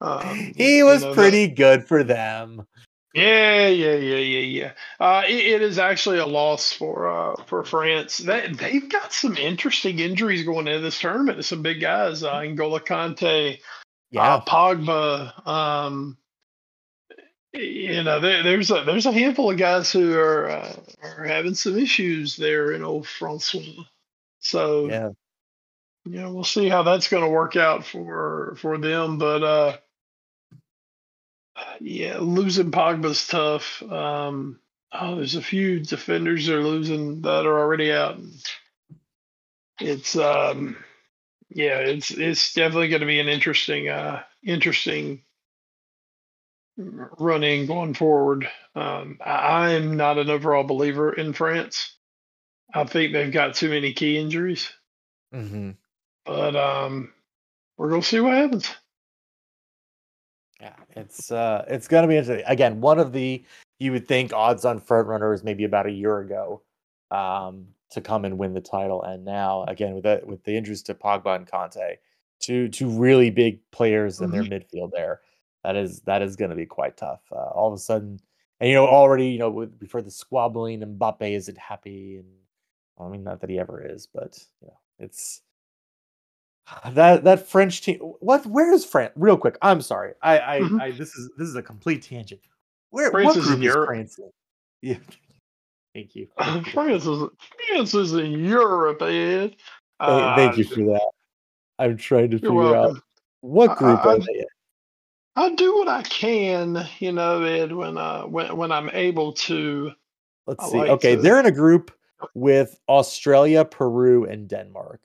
[0.01, 1.55] Um, he was know, pretty the...
[1.55, 2.65] good for them.
[3.13, 4.71] Yeah, yeah, yeah, yeah, yeah.
[4.99, 8.17] Uh, it, it is actually a loss for uh, for France.
[8.17, 11.45] They they've got some interesting injuries going into this tournament.
[11.45, 13.59] Some big guys, uh, Kante,
[14.09, 15.47] yeah, uh, Pogba.
[15.47, 16.17] Um,
[17.53, 21.53] you know, there, there's a there's a handful of guys who are uh, are having
[21.53, 23.83] some issues there in old Francois.
[24.39, 25.09] So yeah,
[26.05, 29.19] you know, we'll see how that's going to work out for for them.
[29.19, 29.77] But uh,
[31.79, 33.83] yeah, losing Pogba's tough.
[33.83, 34.59] Um,
[34.91, 38.19] oh, there's a few defenders that are losing that are already out.
[39.79, 40.75] It's um,
[41.49, 45.21] yeah, it's it's definitely going to be an interesting uh interesting
[46.77, 48.49] running going forward.
[48.75, 51.95] Um, I, am not an overall believer in France.
[52.73, 54.71] I think they've got too many key injuries.
[55.33, 55.71] Mm-hmm.
[56.25, 57.13] But um,
[57.77, 58.69] we're gonna see what happens.
[60.59, 62.45] Yeah, it's uh, it's gonna be interesting.
[62.47, 63.43] Again, one of the
[63.79, 66.61] you would think odds on front runners maybe about a year ago
[67.11, 70.81] um, to come and win the title, and now again with the with the injuries
[70.83, 71.97] to Pogba and Kante,
[72.39, 74.49] two two really big players in mm-hmm.
[74.49, 75.19] their midfield there
[75.63, 77.21] that is that is going to be quite tough.
[77.31, 78.19] Uh, all of a sudden,
[78.59, 82.27] and you know already you know with, before the squabbling, Mbappe isn't happy, and
[82.97, 85.41] well, I mean not that he ever is, but you know it's
[86.93, 87.99] that that French team.
[87.99, 88.45] What?
[88.45, 89.13] Where is France?
[89.15, 90.13] Real quick, I'm sorry.
[90.21, 90.81] I I, Mhm.
[90.81, 92.41] I this is this is a complete tangent.
[92.89, 93.87] Where France what is in is Europe.
[93.87, 94.29] France in?
[94.81, 94.97] Yeah.
[95.95, 96.27] Thank you.
[96.73, 97.23] France is
[97.67, 99.55] France is in Europe, Ed.
[99.99, 101.09] Thank, thank you Uh, for that.
[101.79, 102.97] I'm trying to figure out
[103.41, 104.45] what group I- are they in.
[105.35, 109.91] I do what I can, you know, Ed, when uh when when I'm able to.
[110.45, 110.77] Let's I see.
[110.77, 111.91] like okay, to- they're in a group
[112.35, 115.01] with Australia, Peru, and Denmark.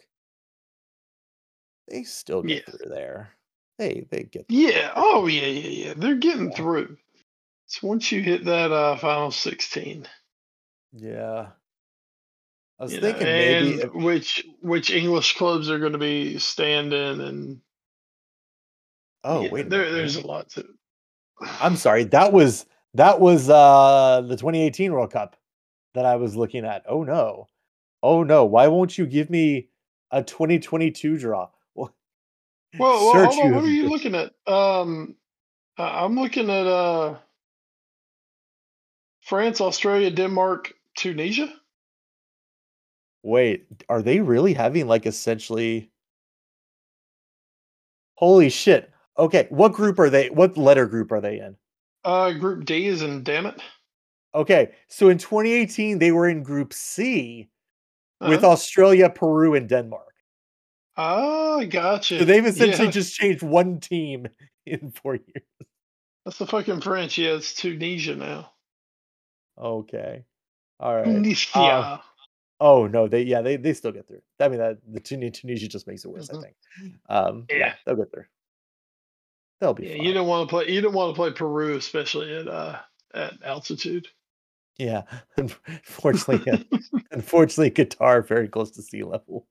[1.88, 2.74] They still get Yeah.
[2.76, 3.30] through there.
[3.78, 4.92] They they get Yeah.
[4.96, 5.94] Oh yeah, yeah, yeah.
[5.96, 6.56] They're getting Yeah.
[6.56, 6.96] through.
[7.66, 10.06] So once you hit that uh final sixteen,
[10.92, 11.52] yeah.
[12.78, 16.38] I was you know, thinking maybe and which which English clubs are going to be
[16.38, 17.60] standing and
[19.24, 20.64] oh yeah, wait there there's a lot to.
[21.60, 22.04] I'm sorry.
[22.04, 25.36] That was that was uh the 2018 World Cup
[25.94, 26.84] that I was looking at.
[26.88, 27.46] Oh no.
[28.02, 28.44] Oh no.
[28.44, 29.68] Why won't you give me
[30.10, 31.48] a 2022 draw?
[31.74, 31.94] Well,
[32.78, 33.54] Well, well hold on.
[33.54, 34.32] What are you looking at?
[34.46, 35.14] Um,
[35.78, 37.16] I'm looking at uh
[39.22, 41.52] France, Australia, Denmark, Tunisia.
[43.22, 45.90] Wait, are they really having like essentially
[48.18, 48.90] Holy shit.
[49.18, 50.30] Okay, what group are they?
[50.30, 51.56] What letter group are they in?
[52.04, 53.60] Uh, Group D is in damn it.
[54.34, 57.48] Okay, so in 2018 they were in group C
[58.20, 58.52] with Uh-huh.
[58.52, 60.14] Australia, Peru, and Denmark.
[60.96, 62.18] Ah, gotcha.
[62.20, 64.26] So they've essentially Yeah, just changed one team
[64.66, 65.44] in 4 years.
[66.24, 67.18] that's the fucking French.
[67.18, 68.52] Yeah, it's Tunisia now.
[69.56, 70.24] Okay.
[70.78, 71.04] All right.
[71.04, 72.02] Tunisia.
[72.60, 74.22] Oh no, they yeah, they they still get through.
[74.40, 76.38] I mean that the Tuni- Tunisia just makes it worse, Mhm.
[76.38, 76.56] I think.
[77.08, 77.56] Um yeah.
[77.56, 77.74] Yeah.
[77.86, 78.24] they'll get through.
[79.60, 80.04] They'll be yeah, fine.
[80.04, 80.70] you don't want to play.
[80.70, 82.78] You don't want to play Peru, especially at uh
[83.14, 84.08] at altitude.
[84.78, 85.02] Yeah.
[85.36, 86.68] Unfortunately,
[87.10, 89.46] unfortunately Qatar very close to sea level.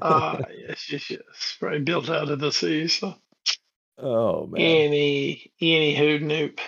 [0.00, 1.56] Ah, yes, yes, yes.
[1.58, 2.88] Probably built out of the sea.
[2.88, 3.14] So
[3.98, 4.60] oh man.
[4.60, 6.58] any any hood noop.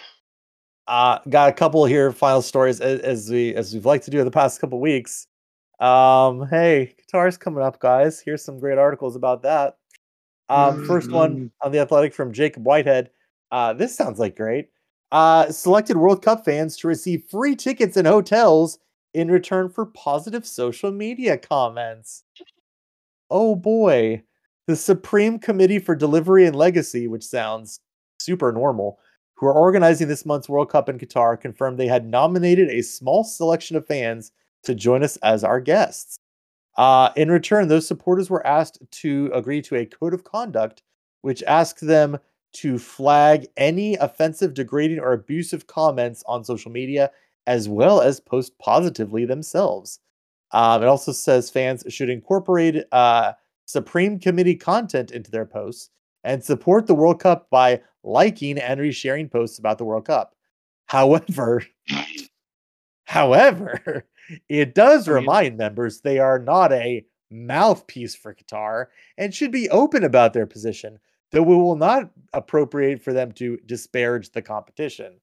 [0.86, 4.18] Uh, got a couple here final stories as, as we as we've liked to do
[4.18, 5.26] in the past couple weeks.
[5.80, 8.20] Um, hey, Qatar's coming up, guys.
[8.20, 9.78] Here's some great articles about that.
[10.52, 11.50] Um, first one Mhm.
[11.62, 13.10] on the Athletic from Jacob Whitehead.
[13.50, 14.70] Uh, this sounds like great.
[15.10, 18.78] Uh, selected World Cup fans to receive free tickets and hotels
[19.14, 22.24] in return for positive social media comments.
[23.30, 24.22] Oh boy.
[24.66, 27.80] The Supreme Committee for Delivery and Legacy, which sounds
[28.20, 28.98] super normal,
[29.34, 33.24] who are organizing this month's World Cup in Qatar, confirmed they had nominated a small
[33.24, 34.32] selection of fans
[34.62, 36.16] to join us as our guests.
[36.76, 40.82] Uh, in return, those supporters were asked to agree to a code of conduct,
[41.20, 42.18] which asked them
[42.54, 47.10] to flag any offensive, degrading, or abusive comments on social media,
[47.46, 50.00] as well as post positively themselves.
[50.52, 53.32] Um, it also says fans should incorporate uh,
[53.64, 55.90] Supreme Committee content into their posts
[56.24, 60.34] and support the World Cup by liking and resharing posts about the World Cup.
[60.86, 61.64] However,
[63.04, 64.04] however,
[64.48, 69.50] it does I mean- remind members they are not a mouthpiece for Qatar and should
[69.52, 70.98] be open about their position,
[71.30, 75.20] though we will not appropriate for them to disparage the competition.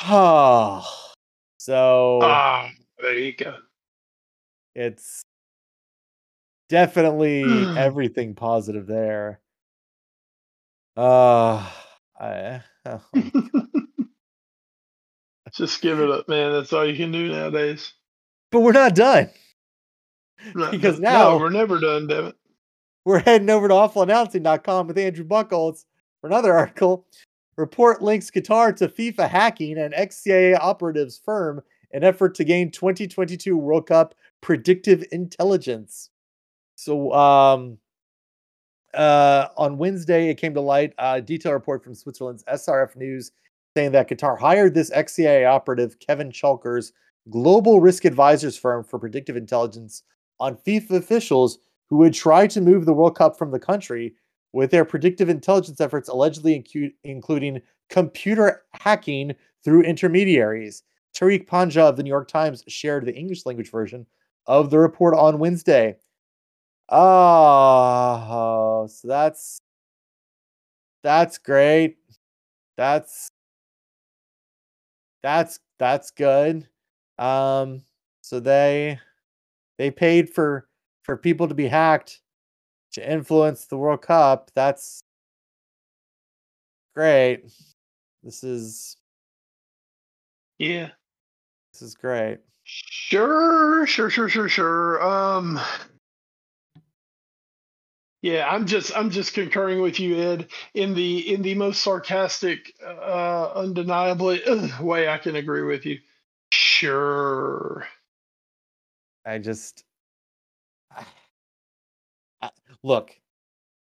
[0.00, 1.12] Ah,
[1.58, 3.56] so Ah, there you go.
[4.74, 5.22] it's
[6.68, 7.42] definitely
[7.76, 9.40] everything positive there.
[10.96, 11.64] Uh,
[12.20, 13.02] I, oh,
[15.58, 16.52] Just give it up, man.
[16.52, 17.92] That's all you can do nowadays.
[18.50, 19.28] but we're not done.
[20.54, 22.36] No, Because no, now- no, we're never done, damn it.
[23.04, 25.84] We're heading over to awfulannouncing.com with Andrew Bucholtz
[26.20, 27.06] for another article.
[27.56, 33.56] Report links Qatar to FIFA hacking and ex-CIA operatives firm in effort to gain 2022
[33.56, 36.10] World Cup predictive intelligence.
[36.76, 37.78] So, um,
[38.94, 43.32] uh, on Wednesday, it came to light a detailed report from Switzerland's SRF News
[43.78, 46.92] saying that Qatar hired this ex-CIA operative, Kevin Chalker's,
[47.30, 50.02] global risk advisors firm for predictive intelligence
[50.40, 51.58] on FIFA officials
[51.88, 54.16] who would try to move the World Cup from the country
[54.52, 60.82] with their predictive intelligence efforts allegedly incu- including computer hacking through intermediaries.
[61.14, 64.06] Tariq Panja of the New York Times shared the English language version
[64.48, 65.96] of the report on Wednesday.
[66.88, 69.60] Oh, so that's
[71.04, 71.98] that's great.
[72.76, 73.30] That's
[75.22, 76.68] that's that's good.
[77.18, 77.82] Um,
[78.22, 78.98] so they
[79.78, 80.68] they paid for
[81.02, 82.20] for people to be hacked
[82.92, 84.50] to influence the World Cup.
[84.54, 85.02] That's
[86.94, 87.44] great.
[88.22, 88.96] This is
[90.58, 90.90] Yeah.
[91.72, 92.38] This is great.
[92.64, 95.02] Sure, sure, sure, sure, sure.
[95.02, 95.60] Um
[98.22, 102.74] Yeah, I'm just I'm just concurring with you, Ed, in the in the most sarcastic,
[102.84, 104.42] uh undeniably
[104.80, 105.98] way I can agree with you.
[106.52, 107.86] Sure.
[109.24, 109.84] I just
[112.42, 112.50] I,
[112.82, 113.10] look.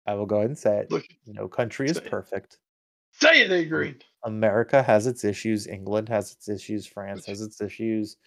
[0.07, 0.91] I will go ahead and say it.
[0.91, 2.09] Look, No country is it.
[2.09, 2.57] perfect.
[3.13, 4.03] say it, they agreed.
[4.23, 5.65] America has its issues.
[5.67, 6.85] England has its issues.
[6.85, 8.17] France has its issues.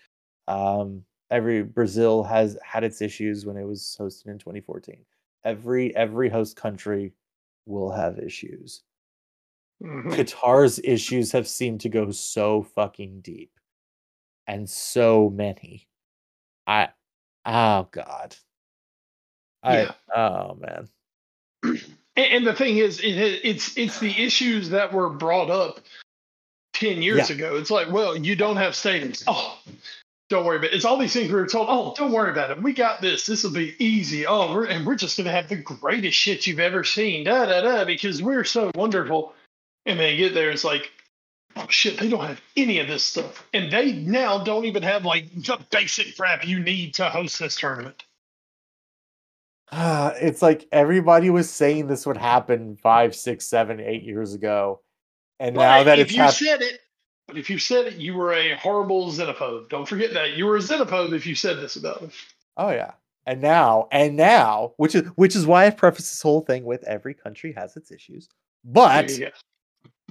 [0.48, 5.04] Um, every Brazil has had its issues when it was hosted in 2014.
[5.44, 7.12] Every every host country
[7.66, 8.82] will have issues.
[9.82, 10.12] Mhm.
[10.12, 13.52] Qatar's issues have seemed to go so fucking deep,
[14.46, 15.86] and so many.
[16.66, 16.88] I,
[17.46, 18.36] oh god.
[19.62, 19.92] I Yeah.
[20.14, 20.88] oh man.
[21.62, 21.86] And,
[22.16, 25.80] and the thing is, it, it's it's the issues that were brought up
[26.72, 27.36] ten years Yeah.
[27.36, 27.56] ago.
[27.56, 29.22] It's like, well, you don't have stadiums.
[29.28, 29.58] Oh,
[30.28, 30.74] don't worry about it.
[30.74, 31.68] It's all these things we were told.
[31.70, 32.62] Oh, don't worry about it.
[32.62, 33.26] We got this.
[33.26, 34.26] This will be easy.
[34.26, 37.24] Oh, we're, and we're just gonna have the greatest shit you've ever seen.
[37.24, 37.84] Da da da.
[37.84, 39.34] Because we're so wonderful.
[39.86, 40.90] And they get there, it's like,
[41.58, 45.04] oh shit, they don't have any of this stuff, and they now don't even have
[45.04, 48.04] like the basic crap you need to host this tournament.
[49.72, 54.80] Ah, it's like everybody was saying this would happen five, six, seven, eight years ago,
[55.40, 56.80] and now that if it's you happening, said it,
[57.28, 59.68] but if you said it, you were a horrible xenophobe.
[59.68, 62.08] Don't forget that you were a xenophobe if you said this about me.
[62.56, 62.92] oh yeah,
[63.26, 66.82] and now, and now, which is which is why I preface this whole thing with
[66.84, 68.28] every country has its issues,
[68.64, 69.12] but.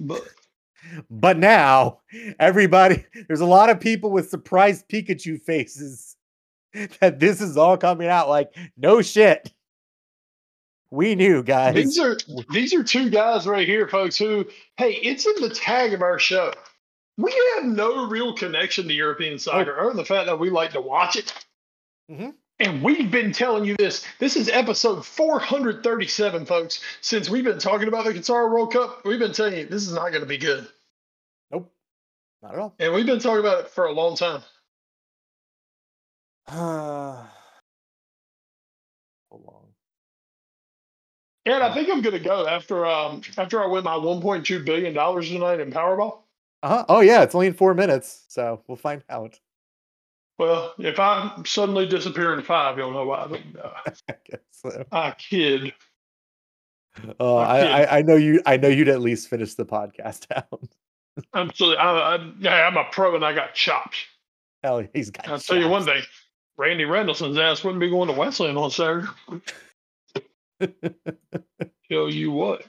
[0.00, 0.22] But
[1.10, 1.98] but now
[2.38, 6.16] everybody, there's a lot of people with surprised Pikachu faces
[7.00, 9.52] that this is all coming out like no shit.
[10.90, 11.74] We knew, guys.
[11.74, 12.16] these are
[12.50, 14.16] these are two guys right here, folks.
[14.16, 14.46] Who,
[14.78, 16.52] hey, it's in the tag of our show.
[17.18, 20.70] We have no real connection to European soccer, other than the fact that we like
[20.72, 21.34] to watch it.
[22.08, 22.34] Mhm.
[22.60, 24.06] And we've been telling you this.
[24.20, 26.80] This is episode 437, folks.
[27.00, 29.92] Since we've been talking about the Qatar World Cup, we've been telling you this is
[29.92, 30.68] not going to be good.
[31.50, 31.72] Nope,
[32.40, 32.74] not at all.
[32.78, 34.42] And we've been talking about it for a long time.
[36.46, 37.26] How
[39.30, 39.74] long?
[41.46, 45.28] And I think I'm gonna go after um after I win my 1.2 billion dollars
[45.28, 46.22] tonight in Powerball.
[46.62, 46.84] Uh-huh.
[46.88, 49.38] Oh yeah, it's only in four minutes, so we'll find out.
[50.38, 53.26] Well, if I suddenly disappear in five, you'll know why.
[53.28, 53.72] But, uh,
[54.08, 54.84] I guess so.
[54.92, 55.72] I kid.
[57.20, 57.60] Uh, I.
[57.60, 58.42] I I know you.
[58.46, 60.68] I know you'd at least finish the podcast out.
[61.32, 63.98] I'm so I, I, yeah, I'm a pro and I got chops.
[64.62, 65.28] Hell, he's got.
[65.28, 66.02] I'll tell you one thing.
[66.56, 69.06] Randy Rendelson's ass wouldn't be going to Wesleyan on Saturday.
[71.90, 72.64] Tell you what.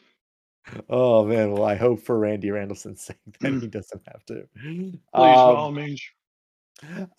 [0.90, 4.48] Oh man, well I hope for Randy Randallson's sake that he doesn't have to.
[4.62, 6.02] Please, by all Um, means.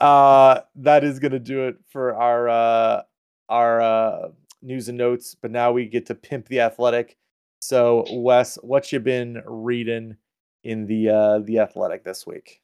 [0.00, 3.02] uh, that is gonna do it for our uh,
[3.48, 4.28] our uh,
[4.62, 5.34] news and notes.
[5.34, 7.16] But now we get to pimp the athletic.
[7.60, 10.16] So Wes, what you been reading
[10.64, 12.62] in the uh, the athletic this week?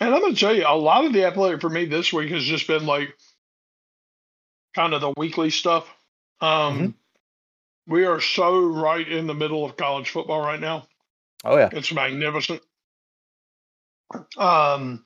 [0.00, 2.44] Man, I'm gonna tell you, a lot of the athletic for me this week has
[2.44, 3.16] just been like
[4.74, 5.88] kind of the weekly stuff.
[6.40, 6.94] Um Mhm.
[7.86, 10.86] We are so right in the middle of college football right now.
[11.44, 11.68] Oh yeah.
[11.72, 12.60] It's magnificent.
[14.36, 15.04] Um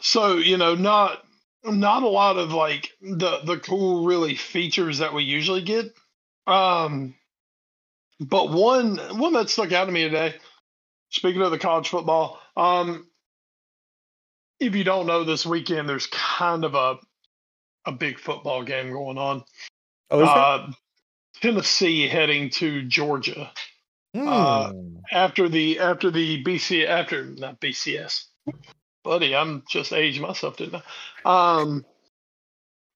[0.00, 1.24] so, you know, not
[1.64, 5.92] not a lot of like the the cool really features that we usually get.
[6.46, 7.14] Um
[8.20, 10.34] but one one that stuck out to me today,
[11.10, 13.06] speaking of the college football, um
[14.60, 16.98] if you don't know this weekend there's kind of a
[17.86, 19.42] a big football game going on.
[20.10, 20.24] Oh.
[20.24, 20.70] Uh
[21.40, 23.52] Tennessee heading to Georgia
[24.16, 24.96] uh, Hmm.
[25.12, 28.24] after the after the BC after not BCS,
[29.04, 29.36] buddy.
[29.36, 30.82] I'm just aged myself, didn't
[31.24, 31.60] I?
[31.60, 31.84] Um,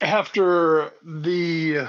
[0.00, 1.86] after the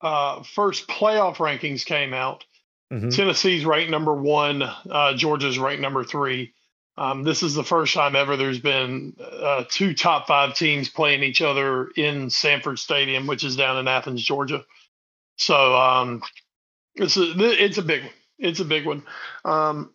[0.00, 2.44] uh, first playoff rankings came out,
[2.92, 3.14] Mhm.
[3.14, 6.54] Tennessee's ranked number one, uh, Georgia's ranked number three.
[6.96, 11.22] Um, this is the first time ever there's been uh, two top five teams playing
[11.22, 14.64] each other in Sanford Stadium, which is down in Athens, Georgia.
[15.36, 16.22] So um,
[16.94, 18.12] it's a it's a big one.
[18.38, 19.02] It's a big one.
[19.44, 19.94] Um,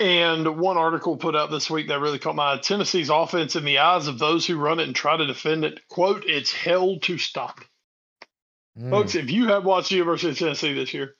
[0.00, 2.58] and one article put out this week that really caught my eye.
[2.58, 5.86] Tennessee's offense in the eyes of those who run it and try to defend it.
[5.88, 7.60] "Quote: It's hell to stop."
[8.76, 8.90] Hmm.
[8.90, 11.14] Folks, if you have watched the University of Tennessee this year,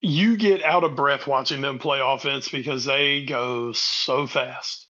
[0.00, 4.86] you get out of breath watching them play offense because they go so fast.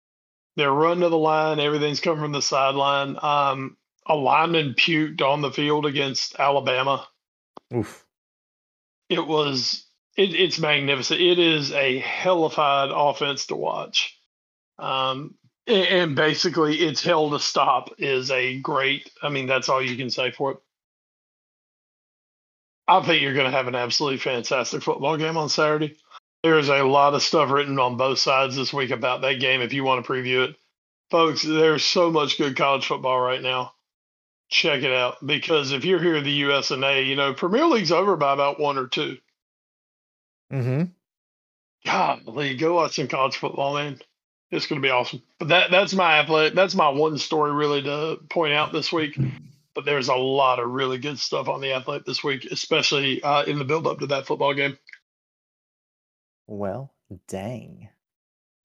[0.57, 3.19] They're running to the line, everything's coming from the sideline.
[3.21, 3.77] Um,
[4.07, 7.07] a lineman puked on the field against Alabama.
[7.75, 8.05] Oof.
[9.09, 9.85] It was
[10.17, 11.21] it, it's magnificent.
[11.21, 14.19] It is a hellified offense to watch.
[14.79, 15.35] Um,
[15.67, 19.11] and, and basically, it's hell to stop is a great.
[19.23, 20.59] I mean, that's all you can say for it.
[22.87, 25.97] I think you're going to have an absolutely fantastic football game on Saturday.
[26.43, 29.63] There's a lot of stuff written on both sides this week about that game.
[29.63, 30.57] If you want to preview it,
[31.11, 33.73] folks, there's so much good college football right now.
[34.51, 38.17] Check it out because if you're here in the USNA, you know Premier League's over
[38.17, 39.17] by about one or two.
[40.53, 40.85] Mm-hmm.
[41.87, 43.99] Golly, go watch some college football, man.
[44.51, 45.23] It's going to be awesome.
[45.39, 46.55] But that that's my athletic.
[46.55, 49.19] That's my one story really to point out this week.
[49.75, 53.43] But there's a lot of really good stuff on the athlete this week, especially uh,
[53.45, 54.79] in the build up to that football game.
[56.47, 56.93] Well,
[57.29, 57.89] dang.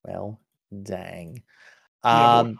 [0.03, 0.39] Well,
[0.83, 1.43] dang.
[2.03, 2.59] Um,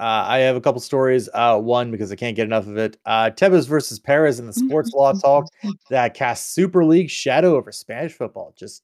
[0.00, 1.28] uh, I have a couple stories.
[1.32, 2.96] Uh, one because I can't get enough of it.
[3.04, 5.46] Uh, Tebas versus Perez in the sports law talk
[5.90, 8.54] that casts Super League shadow over Spanish football.
[8.56, 8.82] Just,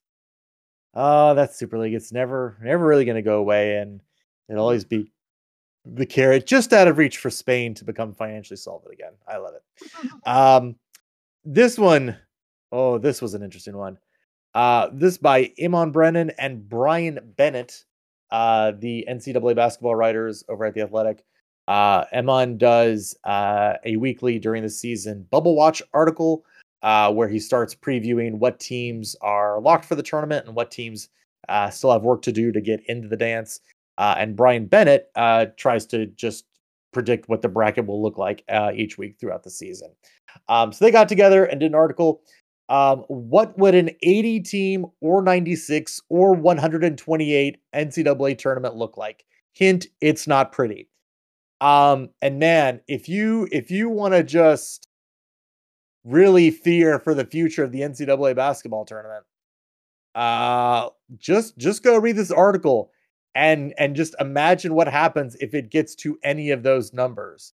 [0.95, 1.95] oh, that's Super League.
[1.95, 4.01] It's never, never really going to go away, and
[4.49, 5.13] it'll always be
[5.85, 9.13] the carrot just out of reach for Spain to become financially solvent again.
[9.29, 10.11] I love it.
[10.27, 10.77] Um,
[11.45, 12.17] this one,
[12.73, 13.99] oh, this was an interesting one.
[14.55, 17.85] Uh, this by Eamonn Brennan and Brian Bennett,
[18.31, 21.25] uh, the NCAA basketball writers over at the Athletic.
[21.67, 26.45] Uh, Imon does uh, a weekly during the season bubble watch article
[26.83, 31.09] uh, where he starts previewing what teams are locked for the tournament and what teams
[31.49, 33.61] uh, still have work to do to get into the dance.
[33.99, 36.45] Uh, and Brian Bennett uh, tries to just
[36.93, 39.91] predict what the bracket will look like uh, each week throughout the season.
[40.49, 42.23] Um, so they got together and did an article.
[42.69, 49.25] Um, what would an 80 team or 96 or 128 NCAA tournament look like?
[49.53, 50.89] Hint: It's not pretty.
[51.61, 54.89] Um, and man, if you if you want to just
[56.05, 59.25] really fear for the future of the NCAA basketball tournament,
[60.15, 60.89] uh,
[61.19, 62.91] just just go read this article
[63.35, 67.53] and and just imagine what happens if it gets to any of those numbers.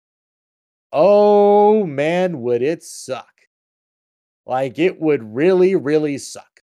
[0.92, 3.28] Oh man, would it suck?
[4.46, 6.62] Like it would really, really suck.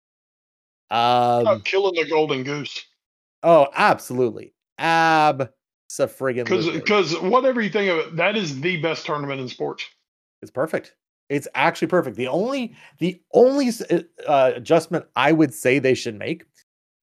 [0.91, 2.85] Um, Oh, killing the golden goose.
[3.43, 5.51] oh, absolutely, ab
[5.91, 9.85] friggin' Because because whatever you think of it, that is the best tournament in sports.
[10.43, 10.95] It's perfect.
[11.29, 12.17] It's actually perfect.
[12.17, 13.71] The only the only
[14.27, 16.45] uh, adjustment I would say they should make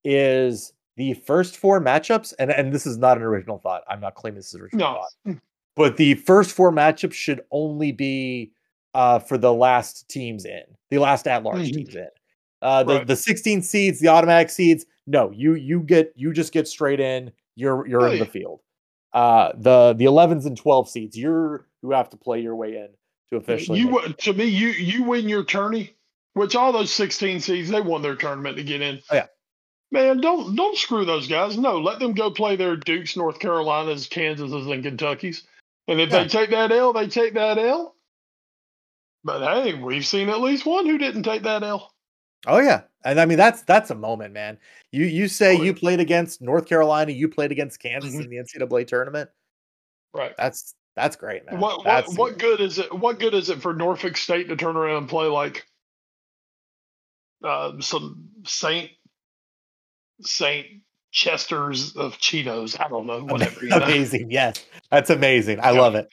[0.04, 3.82] is the first four matchups, and and this is not an original thought.
[3.88, 5.38] I'm not claiming this is original No, thought,
[5.76, 8.52] but the first four matchups should only be
[8.94, 11.72] uh, for the last teams in, the last at large Mhm.
[11.74, 12.08] teams in.
[12.60, 13.06] Uh, the Right.
[13.06, 14.84] the 16 seeds, the automatic seeds.
[15.06, 17.30] No, you you get you just get straight in.
[17.54, 18.60] You're you're in the field.
[19.14, 21.16] Uh, the the 11s and 12 seeds.
[21.16, 22.88] You're you have to play your way in
[23.30, 23.78] to officially.
[23.78, 25.94] you wa- to me you you win your tourney,
[26.34, 29.00] which all those 16 seeds they won their tournament to get in.
[29.10, 29.26] Oh, yeah.
[29.90, 31.56] Man, don't don't screw those guys.
[31.56, 35.44] No, let them go play their Dukes, North Carolinas, Kansases, and Kentuckies.
[35.86, 36.22] And if Yeah.
[36.24, 37.96] they take that L, they take that L.
[39.24, 41.92] But hey, we've seen at least one who didn't take that L.
[42.46, 44.58] Oh yeah, and I mean that's that's a moment, man.
[44.92, 45.78] You you say Oh, you yeah.
[45.78, 48.24] played against North Carolina, you played against Kansas Mhm.
[48.24, 49.30] in the NCAA tournament.
[50.12, 50.34] Right.
[50.36, 51.60] That's that's great, man.
[51.60, 52.92] What what what good is it?
[52.92, 55.66] What good is it for Norfolk State to turn around and play like
[57.42, 58.90] uh, some Saint
[60.22, 60.66] Saint
[61.10, 62.78] Chester's of Cheetos?
[62.80, 63.62] I don't know, whatever.
[63.62, 63.76] you know?
[63.78, 64.30] amazing.
[64.30, 65.60] Yes, that's amazing.
[65.60, 65.80] I Yeah.
[65.80, 66.08] love it.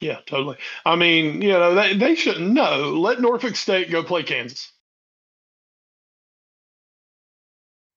[0.00, 0.56] Yeah, totally.
[0.84, 2.50] I mean, you know, they they shouldn't.
[2.52, 4.72] No, let Norfolk State go play Kansas,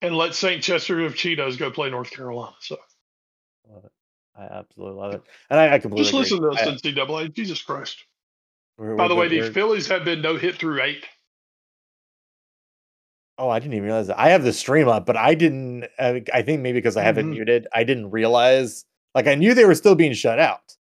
[0.01, 2.55] and let Saint Chester of Cheetos go play North Carolina.
[2.59, 2.77] So
[3.69, 3.91] Love it.
[4.37, 6.39] I absolutely love it, and I, I completely just agree.
[6.39, 7.33] listen to us, I- NCAA.
[7.33, 8.05] Jesus Christ.
[8.77, 11.03] we're- By we're the way, the Phillies have been no hit through eight.
[13.39, 14.19] Oh, I didn't even realize that.
[14.19, 15.85] I have the stream up, but I didn't.
[15.99, 17.29] Uh, I think maybe because I have it Mhm.
[17.31, 18.85] muted, I didn't realize.
[19.13, 20.75] Like I knew they were still being shut out,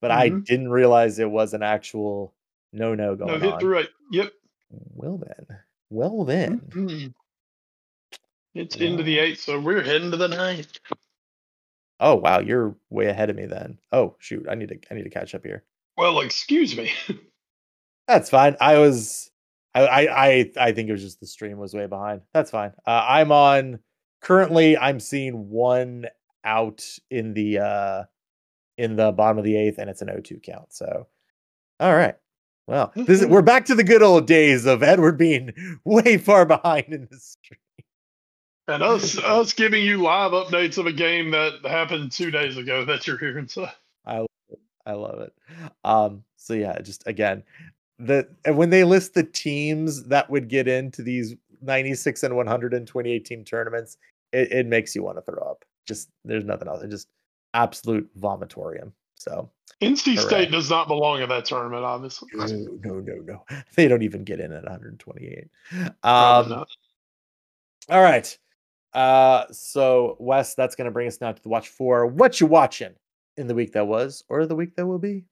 [0.00, 0.44] but I Mhm.
[0.44, 2.34] didn't realize it was an actual
[2.72, 3.60] no no going No hit on.
[3.60, 3.90] through eight.
[4.12, 4.32] Yep.
[4.70, 5.58] Well then,
[5.90, 6.60] well then.
[6.70, 7.14] Mhm.
[8.54, 10.78] It's into the eighth, so we're heading to the ninth.
[12.00, 13.78] Oh wow, you're way ahead of me then.
[13.92, 15.64] Oh shoot, I need to I need to catch up here.
[15.96, 16.92] Well, excuse me.
[18.08, 18.56] That's fine.
[18.60, 19.30] I was
[19.74, 22.22] I I I, I think it was just the stream was way behind.
[22.32, 22.72] That's fine.
[22.86, 23.80] Uh, I'm on
[24.20, 26.06] currently I'm seeing one
[26.44, 28.04] out in the uh
[28.76, 30.72] in the bottom of the eighth and it's an O2 count.
[30.72, 31.06] So
[31.80, 32.16] all right.
[32.66, 35.52] Well, this is, we're back to the good old days of Edward being
[35.84, 37.58] way far behind in the stream.
[38.66, 42.86] And us us giving you live updates of a game that happened two days ago
[42.86, 43.48] that you're hearing.
[43.48, 43.66] So
[44.06, 44.24] I
[44.86, 45.34] I love it.
[45.84, 47.42] Um, so yeah, just again,
[48.06, 53.24] the and when they list the teams that would get into these 96 and 128
[53.24, 53.96] team tournaments,
[54.32, 55.64] it, it makes you want to throw up.
[55.86, 56.82] Just there's nothing else.
[56.82, 57.08] It just
[57.54, 58.92] absolute vomitorium.
[59.16, 59.50] So
[59.80, 60.18] NC.
[60.18, 62.28] State does not belong in that tournament, obviously.
[62.34, 63.44] no, no, no, no.
[63.74, 65.48] They don't even get in at 128.
[66.02, 66.64] Um,
[67.88, 68.38] all right.
[68.92, 72.94] Uh, so Wes, that's gonna bring us now to the watch for what you watching
[73.36, 75.24] in the week that was or the week that will be.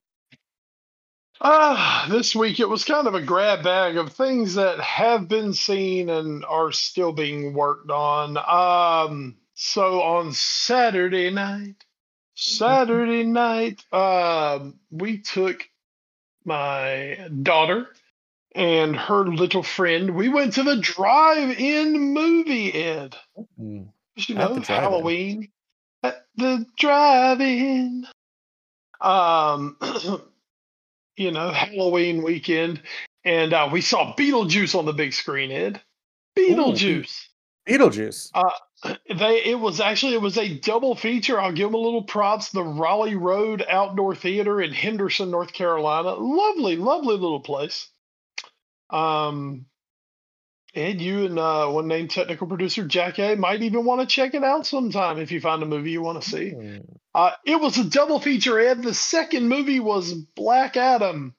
[1.45, 5.53] Ah, this week it was kind of a grab bag of things that have been
[5.53, 8.36] seen and are still being worked on.
[8.36, 11.84] Um, so on Saturday night,
[12.36, 15.68] Saturday night, um, we took
[16.45, 17.88] my daughter
[18.55, 20.14] and her little friend.
[20.14, 23.16] We went to the drive-in movie, Ed.
[23.61, 24.61] Mm, You know.
[24.61, 25.51] Halloween
[26.05, 28.07] at the drive-in.
[29.01, 29.76] Um,
[31.17, 32.83] you know, Halloween weekend,
[33.25, 35.51] and uh, we saw Beetlejuice on the big screen.
[35.51, 35.81] Ed,
[36.37, 37.27] Beetlejuice.
[37.69, 38.31] Beetlejuice.
[39.09, 41.41] They it was actually it was a double feature.
[41.41, 42.51] I'll give them a little props.
[42.51, 46.15] The Raleigh Road Outdoor Theater in Henderson, North Carolina.
[46.15, 47.89] Lovely, lovely little place.
[48.91, 49.67] Um,
[50.75, 54.33] Ed, you and uh, one named technical producer Jack A might even want to check
[54.35, 56.53] it out sometime if you find a movie you want to see.
[56.57, 58.83] Mm, Uh, it was a double feature, Ed.
[58.83, 61.35] The second movie was Black Adam.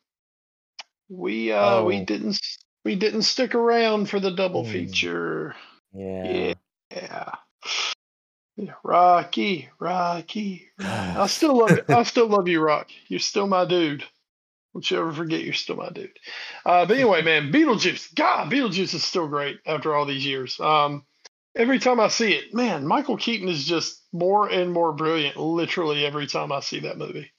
[1.09, 2.05] We uh we Oh.
[2.05, 2.39] didn't
[2.85, 4.71] we didn't stick around for the double Hmm.
[4.71, 5.55] feature.
[5.93, 6.53] Yeah.
[6.91, 7.31] Yeah.
[8.55, 10.69] Yeah, Rocky, Rocky.
[10.79, 11.79] I still love.
[11.89, 12.89] I still love you, Rock.
[13.07, 14.03] You're still my dude.
[14.73, 16.17] Don't you ever forget you're still my dude.
[16.65, 18.13] Uh, but anyway, man, Beetlejuice.
[18.15, 20.59] God, Beetlejuice is still great after all these years.
[20.59, 21.05] Um,
[21.55, 25.37] every time I see it, man, Michael Keaton is just more and more brilliant.
[25.37, 27.31] Literally every time I see that movie.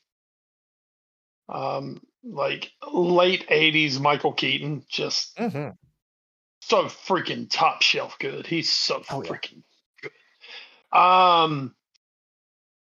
[1.49, 5.77] Um, like late '80s Michael Keaton, just Mhm.
[6.63, 8.47] so freaking top shelf good.
[8.47, 9.31] He's so Oh, yeah.
[9.31, 9.63] freaking
[10.01, 10.99] good.
[10.99, 11.75] Um,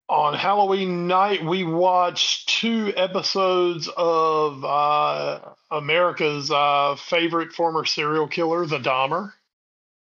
[0.08, 5.40] on Halloween night, we watched two episodes of uh,
[5.72, 9.34] America's uh, favorite former serial killer, the Dahmer.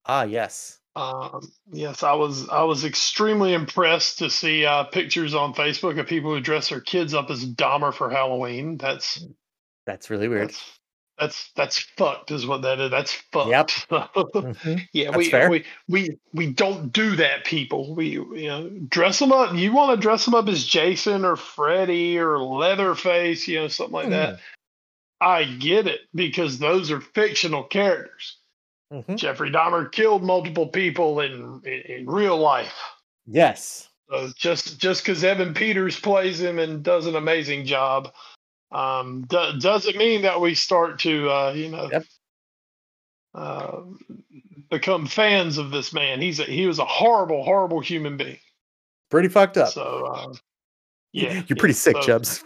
[0.05, 0.79] Ah, yes.
[0.95, 6.07] Um, yes, I was I was extremely impressed to see uh, pictures on Facebook of
[6.07, 8.77] people who dress their kids up as Dahmer for Halloween.
[8.77, 9.23] That's
[9.85, 10.49] That's really weird.
[10.49, 10.76] that's
[11.19, 12.91] that's that's fucked, is what that is.
[12.91, 13.49] That's fucked.
[13.49, 13.69] Yep.
[14.37, 14.87] Mhm.
[14.93, 15.49] Yeah, That's we, fair.
[15.49, 17.95] we we we don't do that, people.
[17.95, 19.55] We you know dress them up.
[19.55, 23.93] You want to dress them up as Jason or Freddy or Leatherface, you know, something
[23.93, 24.39] like that.
[25.19, 28.37] I get it because those are fictional characters.
[28.93, 29.17] Mhm.
[29.17, 32.75] Jeffrey Dahmer killed multiple people in in, in real life.
[33.25, 33.89] Yes.
[34.09, 38.13] So just just because Evan Peters plays him and does an amazing job,
[38.71, 42.03] um, do, doesn't mean that we start to uh, you know Yep.
[43.33, 43.81] uh,
[44.69, 46.21] become fans of this man.
[46.21, 48.39] He's a, he was a horrible, horrible human being.
[49.09, 49.69] Pretty fucked up.
[49.69, 50.33] So uh,
[51.13, 52.43] yeah, You're yeah, pretty sick, so- Chubbs.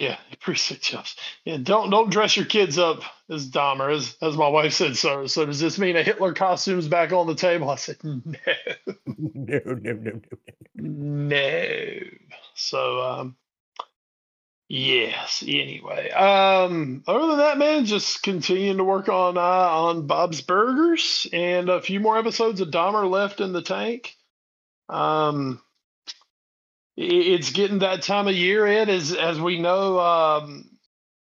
[0.00, 1.16] Yeah, pretty sick, Chubbs.
[1.44, 4.96] Yeah, don't don't dress your kids up as Dahmer, as as my wife said.
[4.96, 7.68] So so does this mean a Hitler costume's back on the table?
[7.68, 8.22] I said no.
[9.06, 10.20] no, no, no, no.
[10.76, 11.98] No.
[12.54, 13.36] So um
[14.68, 16.10] yes, anyway.
[16.10, 21.68] Um other than that man, just continuing to work on uh on Bob's Burgers and
[21.68, 24.16] a few more episodes of Dahmer left in the tank.
[24.88, 25.60] Um
[26.96, 30.70] it's getting that time of year, Ed, as as we know um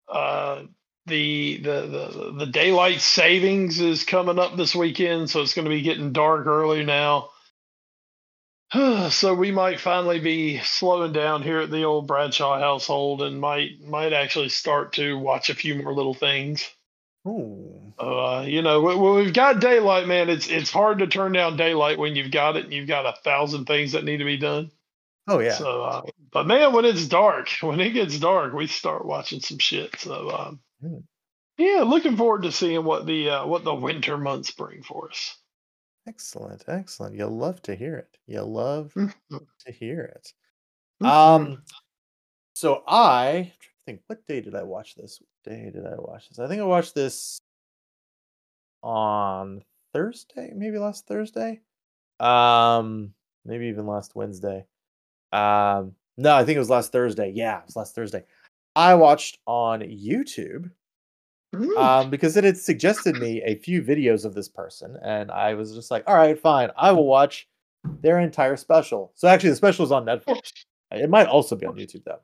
[0.08, 0.62] uh
[1.06, 5.70] the, the the the daylight savings is coming up this weekend, so it's going to
[5.70, 7.30] be getting dark early now.
[9.10, 13.80] so we might finally be slowing down here at the old Bradshaw household and might
[13.82, 16.70] might actually start to watch a few more little things.
[17.26, 17.92] Ooh.
[17.98, 21.56] Uh, you know, when when we've got daylight, man, it's it's hard to turn down
[21.56, 24.38] daylight when you've got it and you've got a thousand things that need to be
[24.38, 24.70] done.
[25.28, 25.52] Oh yeah.
[25.54, 26.02] So, uh,
[26.32, 29.98] but man, when it's dark, when it gets dark, we start watching some shit.
[30.00, 31.00] So, um, Hmm.
[31.58, 35.36] yeah, looking forward to seeing what the uh, what the winter months bring for us.
[36.06, 37.14] Excellent, excellent.
[37.14, 38.18] You'll love to hear it.
[38.26, 39.14] You'll love Mhm.
[39.60, 40.32] to hear it.
[41.02, 41.06] Mhm.
[41.08, 41.64] Um,
[42.54, 44.02] so I I'm trying to think.
[44.08, 45.20] What day did I watch this?
[45.20, 46.38] What day did I watch this?
[46.40, 47.40] I think I watched this
[48.82, 49.62] on
[49.92, 51.60] Thursday, maybe last Thursday.
[52.20, 53.14] Um,
[53.44, 54.66] maybe even last Wednesday.
[55.32, 57.30] Um, no, I think it was last Thursday.
[57.30, 58.24] Yeah, it was last Thursday.
[58.76, 60.70] I watched on YouTube
[61.54, 61.76] Mm.
[61.76, 65.74] um, because it had suggested me a few videos of this person, and I was
[65.74, 67.48] just like, all right, fine, I will watch
[68.02, 69.12] their entire special.
[69.16, 70.52] So actually, the special is on Netflix.
[70.92, 72.18] It might also be on YouTube though.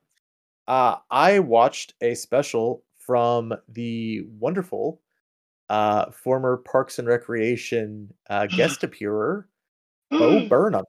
[0.67, 5.01] Uh, I watched a special from the wonderful
[5.69, 9.49] uh, former Parks and Recreation uh, guest appearer,
[10.11, 10.85] Bo Burnham.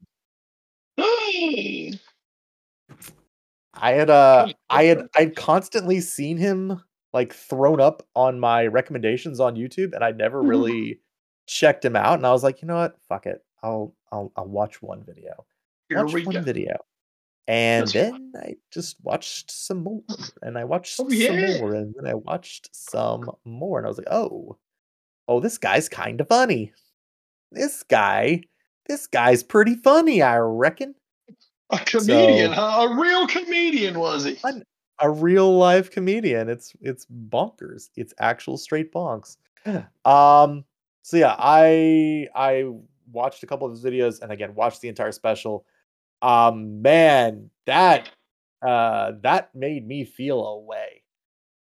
[3.80, 6.82] I had uh I had I'd constantly seen him
[7.14, 10.50] like thrown up on my recommendations on YouTube and I never Mhm.
[10.50, 11.02] really
[11.48, 12.98] checked him out and I was like, you know what?
[13.08, 13.44] Fuck it.
[13.64, 15.46] I'll I'll I'll watch one video.
[15.90, 16.42] Here watch one go.
[16.42, 16.78] video.
[17.48, 20.02] And That's then I just watched some more
[20.42, 21.60] and I watched Oh, some yeah.
[21.60, 24.58] more and then I watched some more and I was like, "Oh.
[25.30, 26.74] Oh, this guy's kind of funny.
[27.52, 28.42] This guy,
[28.88, 30.96] this guy's pretty funny, I reckon."
[31.70, 32.88] A comedian, So- huh?
[32.90, 34.38] A real comedian was he?
[35.00, 36.50] A real live comedian.
[36.50, 37.90] It's it's bonkers.
[37.96, 39.38] It's actual straight bonks.
[40.06, 40.64] Um
[41.04, 42.66] so yeah, I I
[43.12, 45.66] watched a couple of his videos and again watched the entire special.
[46.22, 48.10] Um man, that
[48.62, 51.04] uh that made me feel a way.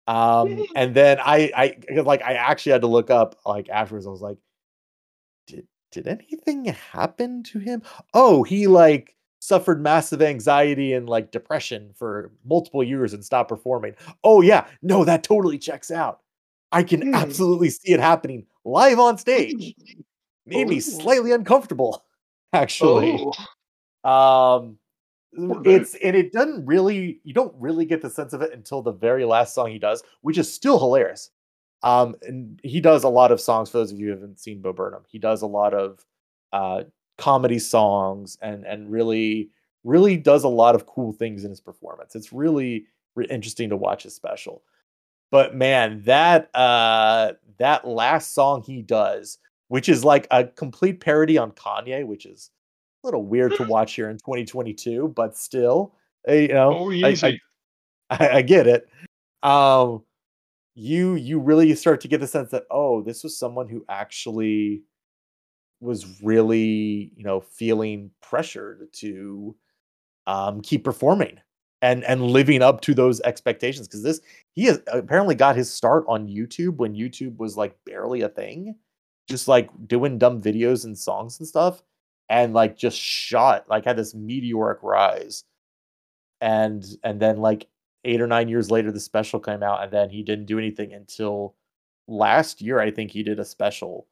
[0.06, 4.11] Um and then I I like I actually had to look up like afterwards I
[4.11, 4.39] was like
[5.47, 7.82] did did anything happen to him?
[8.12, 13.94] Oh, he like suffered massive anxiety and like depression for multiple years and stopped performing.
[14.24, 16.20] Oh yeah, no, that totally checks out.
[16.72, 17.14] I can Hmm.
[17.14, 19.74] absolutely see it happening live on stage.
[20.46, 22.04] Made me slightly uncomfortable,
[22.52, 23.28] actually.
[24.04, 24.78] Oh, Um
[25.64, 28.92] it's and it doesn't really you don't really get the sense of it until the
[28.92, 31.30] very last song he does, which is still hilarious.
[31.82, 34.60] Um and he does a lot of songs for those of you who haven't seen
[34.62, 35.04] Bo Burnham.
[35.08, 36.04] He does a lot of
[36.52, 36.84] uh
[37.19, 39.51] comedy songs and and really
[39.85, 42.15] really does a lot of cool things in his performance.
[42.15, 44.62] It's really re- interesting to watch his special.
[45.31, 49.39] But man, that uh that last song he does,
[49.69, 52.51] which is like a complete parody on Kanye, which is
[53.03, 55.95] a little weird to watch here in 2022, but still,
[56.28, 57.39] uh, you know, oh, I.
[58.11, 58.89] I, I get it.
[59.43, 60.03] Um,
[60.74, 64.82] you you really start to get the sense that oh, this was someone who actually
[65.80, 69.55] was really you know feeling pressured to
[70.26, 71.38] um keep performing
[71.82, 74.20] and and living up to those expectations because this
[74.55, 78.74] he has apparently got his start on YouTube when YouTube was like barely a thing
[79.28, 81.82] just like doing dumb videos and songs and stuff
[82.28, 85.44] and like just shot like had this meteoric rise
[86.40, 87.68] and and then like
[88.05, 90.92] eight or nine years later the special came out and then he didn't do anything
[90.92, 91.55] until
[92.09, 94.06] last year i think he did a special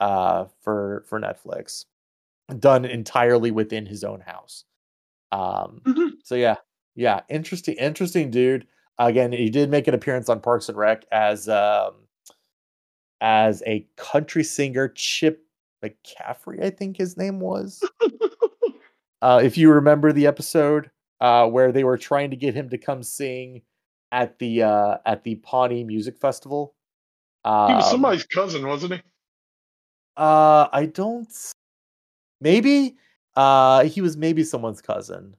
[0.00, 1.84] uh for for netflix
[2.58, 4.64] done entirely within his own house
[5.32, 6.12] um Mhm.
[6.22, 6.56] so yeah
[6.94, 8.66] yeah interesting interesting dude
[8.98, 11.94] again he did make an appearance on parks and rec as um
[13.20, 15.44] as a country singer chip
[15.82, 17.82] mccaffrey i think his name was
[19.22, 20.90] uh, if you remember the episode
[21.20, 23.62] uh, where they were trying to get him to come sing
[24.12, 26.74] at the uh, at the Pawnee Music Festival.
[27.44, 29.02] Um, he was somebody's cousin, wasn't he?
[30.16, 31.28] Uh, I don't.
[32.40, 32.96] Maybe.
[33.36, 35.34] Uh, he was maybe someone's cousin.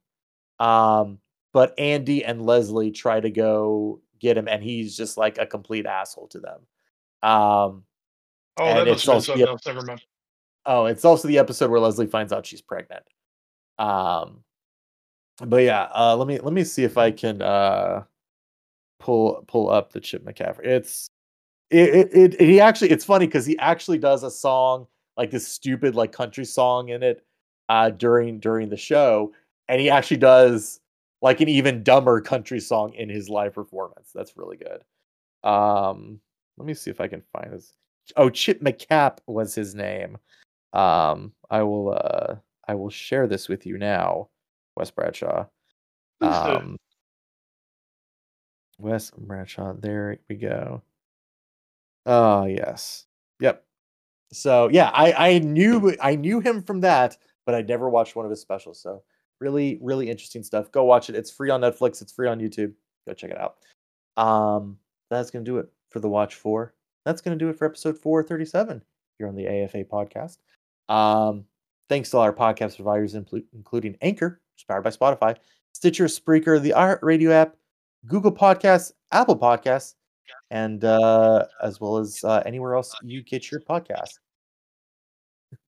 [0.59, 1.19] Um,
[1.53, 5.85] but Andy and Leslie try to go get him, and he's just like a complete
[5.85, 6.59] asshole to them.
[7.23, 7.83] Um,
[8.57, 9.85] Oh, that it's must have been also- something else.
[9.85, 10.01] Never mind.
[10.65, 13.03] Oh, it's also the episode where Leslie finds out she's pregnant.
[13.77, 14.43] Um,
[15.39, 18.03] but yeah, uh, let me let me see if I can uh
[18.99, 20.65] pull pull up the Chip McCaffrey.
[20.65, 21.09] It's
[21.69, 24.87] it it, it he actually it's funny because he actually does a song
[25.17, 27.25] like this stupid like country song in it
[27.69, 29.33] uh during during the show,
[29.67, 30.79] and he actually does
[31.21, 34.11] like an even dumber country song in his live performance.
[34.13, 34.83] That's really good.
[35.49, 36.19] Um,
[36.57, 37.73] let me see if I can find this.
[38.15, 40.17] Oh, Chip McCapp was his name.
[40.73, 42.35] Um, I will uh
[42.67, 44.29] I will share this with you now,
[44.75, 45.45] Wes Bradshaw.
[46.21, 46.77] Um
[48.77, 50.81] Wes Bradshaw, there we go.
[52.05, 53.05] Oh yes.
[53.39, 53.63] Yep.
[54.31, 58.25] So yeah, I, I knew I knew him from that, but I never watched one
[58.25, 58.79] of his specials.
[58.79, 59.03] So
[59.39, 60.71] really, really interesting stuff.
[60.71, 61.15] Go watch it.
[61.15, 62.73] It's free on Netflix, it's free on YouTube.
[63.07, 63.57] Go check it out.
[64.17, 64.77] Um,
[65.09, 66.73] that's gonna do it for the watch four.
[67.05, 68.81] That's gonna do it for episode 437
[69.17, 70.37] here on the AFA podcast.
[70.89, 71.45] Um,
[71.89, 75.37] thanks to all our podcast providers, including Anchor, which is powered by Spotify,
[75.73, 77.55] Stitcher, Spreaker, the iHeartRadio app,
[78.05, 79.95] Google Podcasts, Apple Podcasts,
[80.51, 84.19] and uh, as well as uh, anywhere else you get your podcast.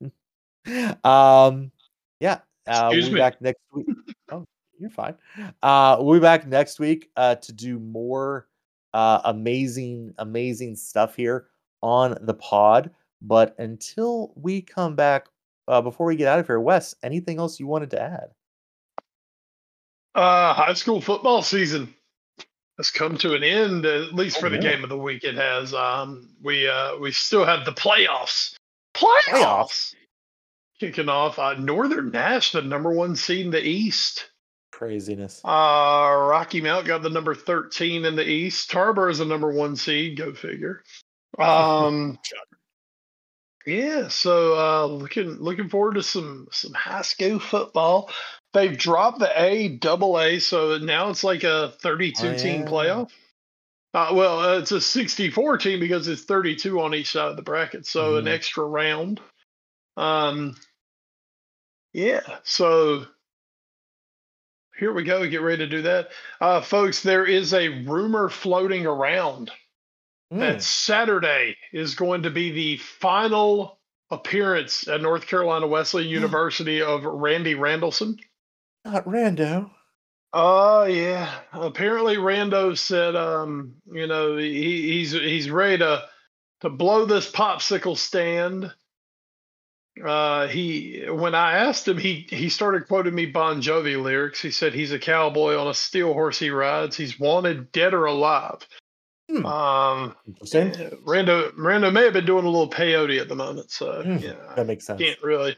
[1.06, 1.72] um,
[2.20, 3.20] yeah, uh, we'll be me.
[3.20, 3.88] back next week.
[4.32, 4.46] Oh,
[4.80, 5.16] you're fine.
[5.64, 8.48] Uh, we'll be back next week uh, to do more
[8.94, 11.48] uh, amazing, amazing stuff here
[11.82, 12.92] on the pod.
[13.22, 15.28] But until we come back,
[15.68, 18.30] uh, before we get out of here, Wes, anything else you wanted to add?
[20.16, 21.94] Uh, high school football season.
[22.78, 24.74] Has come to an end, at least Oh, for the yeah.
[24.74, 25.24] game of the week.
[25.24, 25.74] It has.
[25.74, 28.56] Um, we uh, we still have the playoffs.
[28.94, 29.95] Playoffs, Playoffs?
[30.80, 31.40] kicking off.
[31.40, 34.30] Uh, Northern Nash, the number one seed in the East.
[34.72, 35.41] Craziness.
[35.44, 35.48] Uh,
[36.30, 38.70] Rocky Mount got the number 13 in the East.
[38.70, 40.18] Tarboro is the number one seed.
[40.18, 40.84] Go figure.
[41.40, 42.20] Um,
[43.66, 48.12] yeah, so uh, looking looking forward to some some high school football.
[48.53, 52.68] They've dropped the A double A, so now it's like a 32 Oh, team yeah.
[52.68, 53.11] playoff.
[53.94, 57.41] Uh, well, uh, it's a 64 team because it's 32 on each side of the
[57.41, 58.32] bracket, so an Mhm.
[58.32, 59.19] extra round.
[59.95, 60.56] Um,
[61.94, 63.06] yeah, so
[64.78, 65.28] here we go.
[65.28, 67.02] Get ready to do that, uh, folks.
[67.02, 69.52] There is a rumor floating around
[70.30, 70.40] Hmm.
[70.40, 73.80] that Saturday is going to be the final
[74.11, 78.19] appearance at North Carolina Wesleyan University of Randy Randallson.
[78.88, 79.70] Not rando.
[80.34, 81.30] Oh yeah.
[81.52, 86.04] Apparently Rando said um, you know, he, he's he's ready to
[86.62, 88.72] to blow this popsicle stand.
[90.04, 94.42] Uh he when I asked him he he started quoting me Bon Jovi lyrics.
[94.42, 96.96] He said he's a cowboy on a steel horse he rides.
[96.96, 98.66] He's wanted dead or alive.
[99.30, 99.46] Hmm.
[99.46, 100.72] Um Interesting.
[101.06, 104.18] Rando Rando may have been doing a little peyote at the moment, so Hmm.
[104.18, 104.54] yeah.
[104.56, 105.02] That makes sense.
[105.02, 105.58] Can't really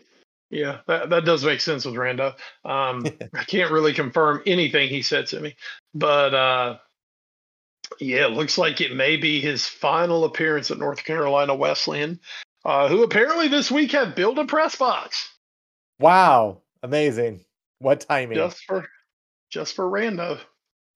[0.49, 2.35] yeah, that, that does make sense with Rando.
[2.65, 5.55] Um, I can't really confirm anything he said to me,
[5.93, 6.77] but uh,
[7.99, 12.19] yeah, it looks like it may be his final appearance at North Carolina Wesleyan,
[12.65, 15.29] uh, who apparently this week have built a press box
[15.99, 16.61] Wow.
[16.81, 17.41] Amazing.
[17.79, 18.35] What timing?
[18.35, 18.87] just for
[19.49, 20.39] just for Rando.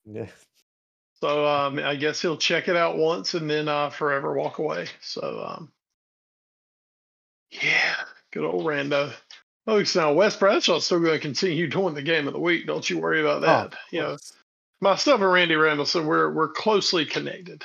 [0.04, 0.26] Yeah.
[1.20, 4.86] So um, I guess he'll check it out once and then uh, forever walk away.
[5.00, 5.72] So um,
[7.50, 7.96] yeah,
[8.32, 9.12] good old Rando.
[9.66, 12.66] Folks, now Wes Bradshaw's still going to continue doing the game of the week.
[12.66, 13.66] Don't you worry about Oh, that.
[13.66, 14.16] of you know,
[14.80, 17.64] myself and Randy Randallson, we're we're closely connected.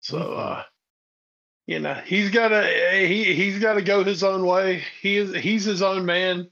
[0.00, 0.38] So Mhm.
[0.38, 0.64] uh
[1.66, 2.66] you know, he's gotta
[3.06, 4.84] he he's gotta go his own way.
[5.00, 6.48] He is he's his own man.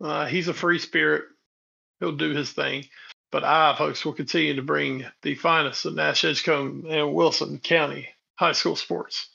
[0.00, 1.24] Uh he's a free spirit.
[2.00, 2.88] He'll do his thing.
[3.30, 8.08] But I, folks, will continue to bring the finest of Nash Edgecombe and Wilson County
[8.36, 9.28] high school sports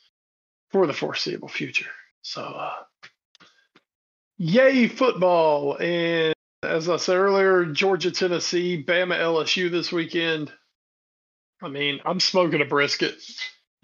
[0.71, 1.89] for the foreseeable future.
[2.21, 2.75] So uh
[4.39, 6.33] yay football and
[6.63, 10.51] as I said earlier, Georgia, Tennessee, Bama, LSU this weekend.
[11.61, 13.15] I mean, I'm smoking a brisket.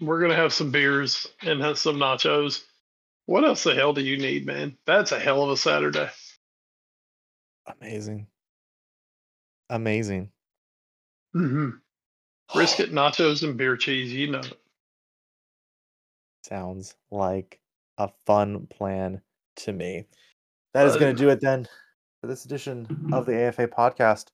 [0.00, 2.62] We're gonna have some beers and have some nachos.
[3.26, 4.76] What else the hell do you need, man?
[4.86, 6.08] That's a hell of a Saturday.
[7.80, 8.26] Amazing.
[9.68, 10.30] Amazing.
[11.34, 11.70] Mm-hmm.
[12.54, 14.12] Brisket, nachos, and beer cheese.
[14.12, 14.38] You know.
[14.38, 14.58] it.
[16.44, 17.58] Sounds like
[17.98, 19.20] a fun plan
[19.56, 20.06] to me.
[20.76, 21.66] That is going to do it then
[22.20, 24.26] for this edition of the AFA podcast.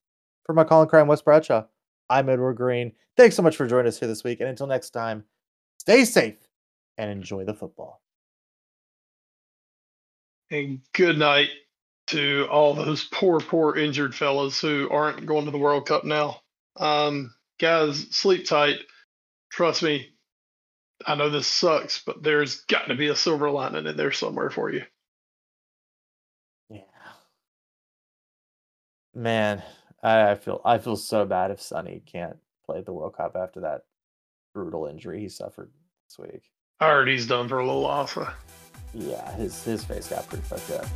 [0.44, 1.66] For my Colin Crime Wes Bradshaw,
[2.10, 2.94] I'm Edward Greene.
[3.16, 4.40] Thanks so much for joining us here this week.
[4.40, 5.22] And until next time,
[5.78, 6.34] stay safe
[6.98, 8.02] and enjoy the football.
[10.50, 11.50] And good night
[12.08, 16.40] to all those poor, poor injured fellas who aren't going to the World Cup now.
[16.76, 18.80] Um, guys, sleep tight.
[19.52, 20.08] Trust me.
[21.06, 24.50] I know this sucks, but there's got to be a silver lining in there somewhere
[24.50, 24.82] for you.
[26.70, 26.80] Yeah.
[29.14, 29.62] Man,
[30.02, 33.60] I, I feel I feel so bad if Sonny can't play the World Cup after
[33.60, 33.82] that
[34.54, 35.70] brutal injury he suffered
[36.08, 36.50] this week.
[36.80, 38.02] I heard he's done for a little while.
[38.02, 38.06] Uh.
[38.06, 38.28] So.
[38.94, 40.86] Yeah, his his face got pretty fucked up.